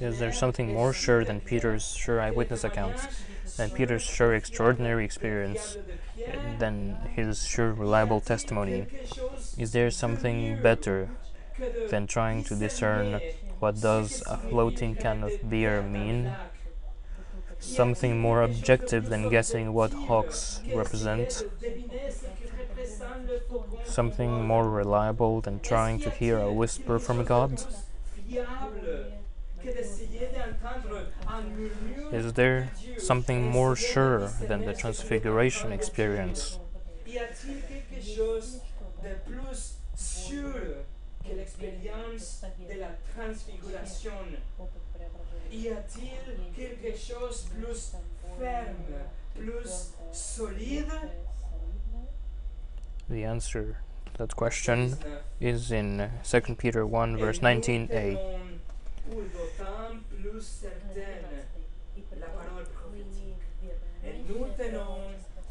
Is 0.00 0.18
there 0.18 0.32
something 0.32 0.72
more 0.72 0.92
sure 0.92 1.24
than 1.24 1.40
Peter's 1.40 1.94
sure 1.96 2.20
eyewitness 2.20 2.62
accounts, 2.62 3.06
than 3.56 3.70
Peter's 3.70 4.02
sure 4.02 4.34
extraordinary 4.34 5.04
experience, 5.04 5.76
than 6.58 6.96
his 7.16 7.44
sure 7.46 7.72
reliable 7.72 8.20
testimony? 8.20 8.86
Is 9.58 9.72
there 9.72 9.90
something 9.90 10.62
better 10.62 11.08
than 11.90 12.06
trying 12.06 12.44
to 12.44 12.54
discern 12.54 13.20
what 13.62 13.80
does 13.80 14.24
a 14.26 14.36
floating 14.36 14.96
can 14.96 15.22
of 15.22 15.48
beer 15.48 15.80
mean? 15.82 16.32
Something 17.60 18.18
more 18.20 18.42
objective 18.42 19.08
than 19.08 19.28
guessing 19.28 19.72
what 19.72 19.92
hawks 19.92 20.60
represent? 20.74 21.44
Something 23.84 24.44
more 24.44 24.68
reliable 24.68 25.40
than 25.40 25.60
trying 25.60 26.00
to 26.00 26.10
hear 26.10 26.38
a 26.38 26.52
whisper 26.52 26.98
from 26.98 27.24
God? 27.24 27.62
Is 32.10 32.32
there 32.32 32.72
something 32.98 33.48
more 33.48 33.76
sure 33.76 34.32
than 34.48 34.64
the 34.64 34.74
Transfiguration 34.74 35.70
experience? 35.70 36.58
Y 41.32 41.38
a-t-il 41.38 41.38
quelque 41.38 41.38
de 41.38 41.38
que 41.38 41.38
l'expérience 41.38 42.44
de 42.68 42.74
la 42.80 42.90
transfiguration? 43.14 44.36
Y 45.50 45.68
a-t-il 45.68 46.52
quelque 46.54 46.96
chose 46.96 47.46
plus 47.54 47.94
ferme, 48.38 48.76
plus 49.34 49.92
solide? 50.12 50.92
The 53.08 53.24
answer 53.24 53.78
to 54.06 54.12
that 54.18 54.36
question 54.36 54.96
is 55.40 55.72
in 55.72 56.00
uh, 56.00 56.10
2 56.24 56.54
Peter 56.56 56.86
1, 56.86 57.16
verse 57.16 57.40
19a. 57.40 58.18
Pour 59.10 59.22
d'autant 59.22 60.00
plus 60.10 60.40
certaine 60.40 61.46
la 62.20 62.26
parole 62.28 62.64
prophétique. 62.64 63.36
Et 64.04 64.22
nous 64.28 64.46
tenons 64.56 64.98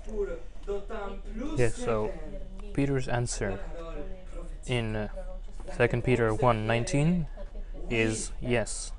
pour 0.06 0.28
d'autant 0.66 1.18
plus 1.34 1.58
Yes, 1.58 1.76
so 1.76 2.10
Peter's 2.74 3.08
answer 3.08 3.60
in 4.68 5.10
2 5.78 6.02
Peter 6.02 6.34
1:19 6.34 7.28
is 7.90 8.32
yes. 8.42 8.92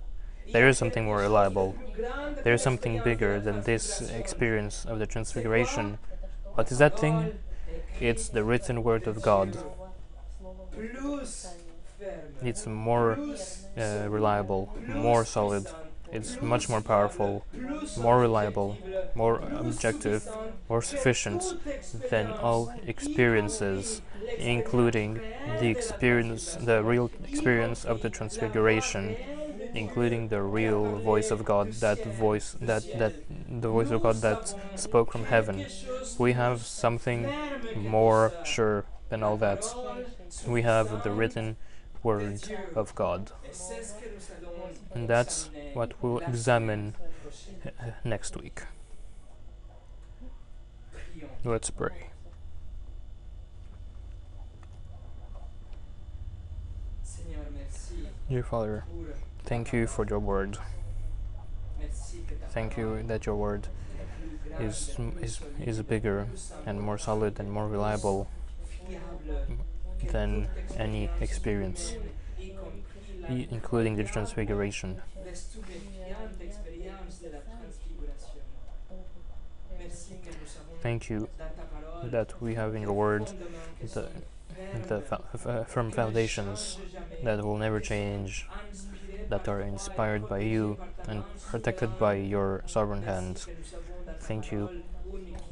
There 0.52 0.68
is 0.68 0.76
something 0.78 1.04
more 1.04 1.18
reliable. 1.18 1.74
There 2.44 2.54
is 2.54 2.62
something 2.62 3.00
bigger 3.02 3.40
than 3.40 3.62
this 3.62 4.00
experience 4.10 4.84
of 4.84 4.98
the 4.98 5.06
transfiguration. 5.06 5.98
What 6.54 6.70
is 6.72 6.78
that 6.78 6.98
thing? 6.98 7.38
It's 8.00 8.28
the 8.28 8.44
written 8.44 8.82
word 8.82 9.06
of 9.06 9.22
God. 9.22 9.56
It's 12.42 12.66
more 12.66 13.18
uh, 13.76 14.08
reliable, 14.08 14.74
more 14.88 15.24
solid. 15.24 15.66
It's 16.12 16.40
much 16.42 16.68
more 16.68 16.82
powerful, 16.82 17.44
more 17.98 18.20
reliable, 18.20 18.76
more 19.14 19.40
objective, 19.56 20.28
more 20.68 20.82
sufficient 20.82 21.42
than 22.10 22.26
all 22.32 22.72
experiences, 22.86 24.02
including 24.38 25.20
the 25.60 25.68
experience, 25.68 26.56
the 26.56 26.82
real 26.82 27.10
experience 27.24 27.84
of 27.84 28.02
the 28.02 28.10
transfiguration, 28.10 29.16
including 29.74 30.28
the 30.28 30.42
real 30.42 30.98
voice 30.98 31.30
of 31.30 31.44
God, 31.44 31.72
that 31.74 32.04
voice, 32.04 32.56
that 32.60 32.82
that 32.98 33.14
the 33.48 33.68
voice 33.68 33.90
of 33.90 34.02
God 34.02 34.16
that 34.16 34.54
spoke 34.74 35.12
from 35.12 35.24
heaven. 35.24 35.66
We 36.18 36.32
have 36.34 36.60
something 36.60 37.26
more 37.74 38.32
sure 38.44 38.84
than 39.08 39.22
all 39.22 39.38
that. 39.38 39.64
We 40.46 40.62
have 40.62 41.02
the 41.04 41.10
written 41.10 41.56
word 42.02 42.40
of 42.74 42.94
God, 42.94 43.30
and 44.94 45.08
that's 45.08 45.50
what 45.72 45.92
we'll 46.02 46.18
examine 46.18 46.94
uh, 47.66 47.70
next 48.04 48.36
week. 48.40 48.62
Let's 51.44 51.70
pray. 51.70 52.10
Dear 58.28 58.42
Father, 58.42 58.84
thank 59.44 59.72
you 59.72 59.86
for 59.86 60.06
your 60.08 60.18
word. 60.18 60.58
Thank 62.50 62.76
you 62.76 63.02
that 63.06 63.26
your 63.26 63.36
word 63.36 63.68
is 64.58 64.96
is 65.22 65.40
is 65.60 65.82
bigger 65.82 66.26
and 66.66 66.80
more 66.80 66.98
solid 66.98 67.40
and 67.40 67.50
more 67.50 67.66
reliable 67.68 68.28
than 70.10 70.48
any 70.76 71.10
experience, 71.20 71.92
humaine, 71.92 72.10
y 72.38 72.50
compris 72.54 73.06
la 73.06 73.11
i- 73.11 73.11
including 73.28 73.96
the 73.96 74.04
transfiguration. 74.04 75.00
la 75.24 75.34
stupéfiante 75.34 76.40
expérience 76.40 77.20
de 77.22 77.30
la 77.30 77.38
transfiguration. 77.38 78.40
Merci 79.78 80.14
que 80.22 80.30
nous 80.30 80.56
avons 80.56 80.82
Thank 80.82 81.08
you 81.10 81.28
dans 81.38 81.44
ta 81.56 81.62
parole 81.62 82.10
that 82.10 82.40
we 82.40 82.54
have 82.54 82.74
in 82.74 82.82
your 82.82 82.92
word 82.92 83.32
the, 83.80 84.08
the 84.88 85.64
firm 85.66 85.90
foundations 85.90 86.78
that 87.22 87.42
will 87.44 87.56
never 87.58 87.80
change, 87.80 88.48
that 89.28 89.48
are 89.48 89.60
inspired 89.60 90.28
by 90.28 90.40
you 90.40 90.76
and 91.08 91.22
protected 91.50 91.98
by 91.98 92.14
your 92.14 92.62
sovereign 92.66 93.02
hand. 93.02 93.46
que 93.46 93.52
nous 93.52 93.74
avons 93.74 94.06
dans 94.06 94.12
ta 94.18 94.26
Thank 94.26 94.52
you 94.52 94.82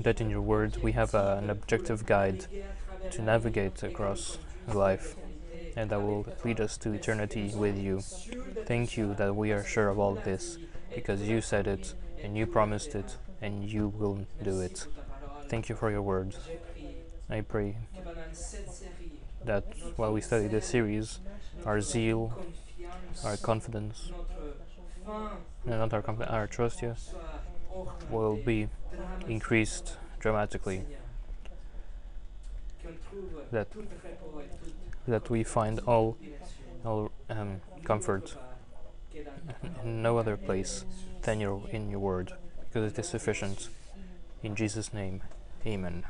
That 0.01 0.21
in 0.21 0.31
your 0.31 0.41
word 0.41 0.79
we 0.83 0.93
have 0.93 1.15
uh, 1.15 1.37
an 1.43 1.51
objective 1.51 2.07
guide 2.07 2.47
naviguer 2.47 2.65
à 2.65 2.77
travers 2.87 3.17
to 3.17 3.23
navigate 3.23 3.83
across 3.83 4.39
life 4.73 5.15
and 5.77 5.91
that 5.91 6.01
will 6.01 6.27
lead 6.45 6.61
us 6.61 6.77
to 6.79 6.93
eternity 6.93 7.53
with 7.55 7.79
you. 7.79 8.01
Thank 8.67 8.97
you 8.97 9.15
that 9.15 9.35
we 9.35 9.53
are 9.53 9.65
sure 9.65 9.89
of 9.89 9.99
all 9.99 10.15
this 10.15 10.59
because 10.95 11.23
you 11.23 11.41
said 11.41 11.67
it 11.67 11.95
and 12.23 12.37
you 12.37 12.47
promised 12.47 12.95
it 12.95 13.17
and 13.41 13.65
you 13.65 13.89
will 13.89 14.27
do 14.43 14.61
it. 14.61 14.87
Thank 15.49 15.69
you 15.69 15.75
for 15.75 15.91
your 15.91 16.03
word. 16.03 16.33
Je 16.33 16.57
prie 16.73 16.95
I 17.39 17.41
pray 17.43 17.77
that 19.45 19.65
while 19.97 20.13
we 20.13 20.21
study 20.21 20.49
this 20.49 20.67
series, 20.67 21.21
our 21.65 21.81
zeal, 21.81 22.33
our 23.25 23.37
confidence, 23.37 24.11
and 25.07 25.79
not 25.79 25.93
our, 25.93 26.05
our 26.29 26.47
trust, 26.47 26.81
augmentée 26.83 28.11
will 28.11 28.37
be 28.37 28.69
increased 29.29 29.97
dramatically. 30.19 30.85
That- 33.53 33.69
That 35.11 35.29
we 35.29 35.43
find 35.43 35.81
all, 35.81 36.17
all 36.85 37.11
um, 37.29 37.61
comfort 37.83 38.37
in 39.83 40.03
no 40.03 40.19
other 40.19 40.37
place 40.37 40.85
than 41.23 41.41
your 41.41 41.63
in 41.71 41.91
your 41.91 41.99
word, 41.99 42.33
because 42.61 42.93
it 42.93 42.99
is 42.99 43.09
sufficient. 43.09 43.69
In 44.43 44.55
Jesus' 44.55 44.95
name, 44.95 45.23
Amen. 45.67 46.05